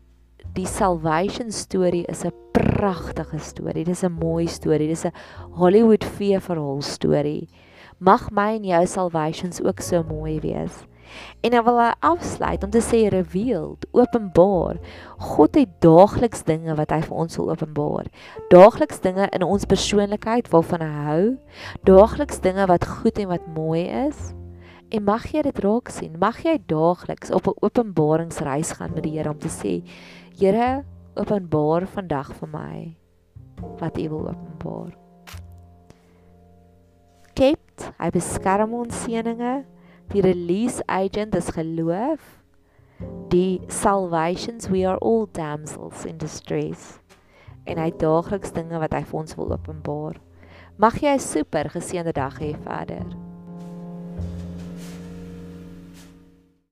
die 0.55 0.67
salvation 0.67 1.51
storie 1.51 2.05
is 2.09 2.25
'n 2.25 2.33
pragtige 2.53 3.39
storie. 3.39 3.85
Dis 3.85 4.05
'n 4.05 4.13
mooi 4.13 4.47
storie. 4.47 4.89
Dis 4.89 5.05
'n 5.05 5.13
Hollywood 5.57 6.05
fee 6.05 6.41
verhaal 6.41 6.83
storie. 6.83 7.49
Mag 7.99 8.31
my 8.31 8.55
en 8.57 8.65
jou 8.65 8.87
salvations 8.87 9.63
ook 9.63 9.81
so 9.81 10.03
mooi 10.03 10.41
wees. 10.41 10.85
En 11.41 11.51
dan 11.51 11.65
wil 11.65 11.79
hy 11.79 11.91
afsluit 12.01 12.65
om 12.65 12.71
te 12.71 12.81
sê 12.83 13.05
revealed, 13.13 13.87
openbaar. 13.93 14.81
God 15.19 15.55
het 15.55 15.75
daagliks 15.85 16.43
dinge 16.49 16.75
wat 16.75 16.91
hy 16.91 17.01
vir 17.05 17.17
ons 17.25 17.37
wil 17.39 17.51
openbaar. 17.55 18.09
Daagliks 18.51 19.03
dinge 19.05 19.29
in 19.37 19.45
ons 19.47 19.69
persoonlikheid 19.69 20.49
waarvan 20.51 20.83
hy 20.83 21.05
hou. 21.09 21.27
Daagliks 21.87 22.41
dinge 22.43 22.67
wat 22.71 22.89
goed 22.89 23.21
en 23.23 23.31
wat 23.35 23.47
mooi 23.55 23.85
is. 24.07 24.33
En 24.95 25.05
mag 25.05 25.29
jy 25.33 25.45
dit 25.47 25.63
raak 25.65 25.93
sien. 25.93 26.19
Mag 26.19 26.43
jy 26.45 26.59
daagliks 26.67 27.31
op 27.31 27.47
'n 27.47 27.59
openbaringsreis 27.61 28.73
gaan 28.73 28.95
met 28.95 29.03
die 29.03 29.17
Here 29.19 29.31
om 29.31 29.39
te 29.39 29.49
sê, 29.49 29.83
Here, 30.39 30.85
openbaar 31.15 31.87
vandag 31.87 32.33
vir 32.35 32.49
my 32.49 32.97
wat 33.79 33.99
U 33.99 34.09
wil 34.09 34.29
openbaar 34.29 34.93
kept, 37.75 37.95
hy 37.99 38.11
beskerm 38.11 38.75
ons 38.75 39.05
seëninge. 39.05 39.65
Die 40.13 40.23
release 40.23 40.83
agent 40.87 41.35
is 41.35 41.51
geloof. 41.55 42.21
Die 43.31 43.61
salvations 43.69 44.69
we 44.69 44.85
are 44.87 44.99
all 44.99 45.27
damsels 45.33 46.05
in 46.05 46.19
distress. 46.19 47.01
En 47.67 47.79
hy 47.79 47.91
daagliks 47.99 48.53
dinge 48.53 48.79
wat 48.79 48.95
hy 48.95 49.03
vir 49.05 49.21
ons 49.21 49.37
wil 49.37 49.53
openbaar. 49.53 50.21
Mag 50.79 51.01
jy 51.01 51.15
'n 51.15 51.21
super 51.21 51.71
geseënde 51.71 52.13
dag 52.13 52.39
hê 52.39 52.55
verder. 52.63 53.24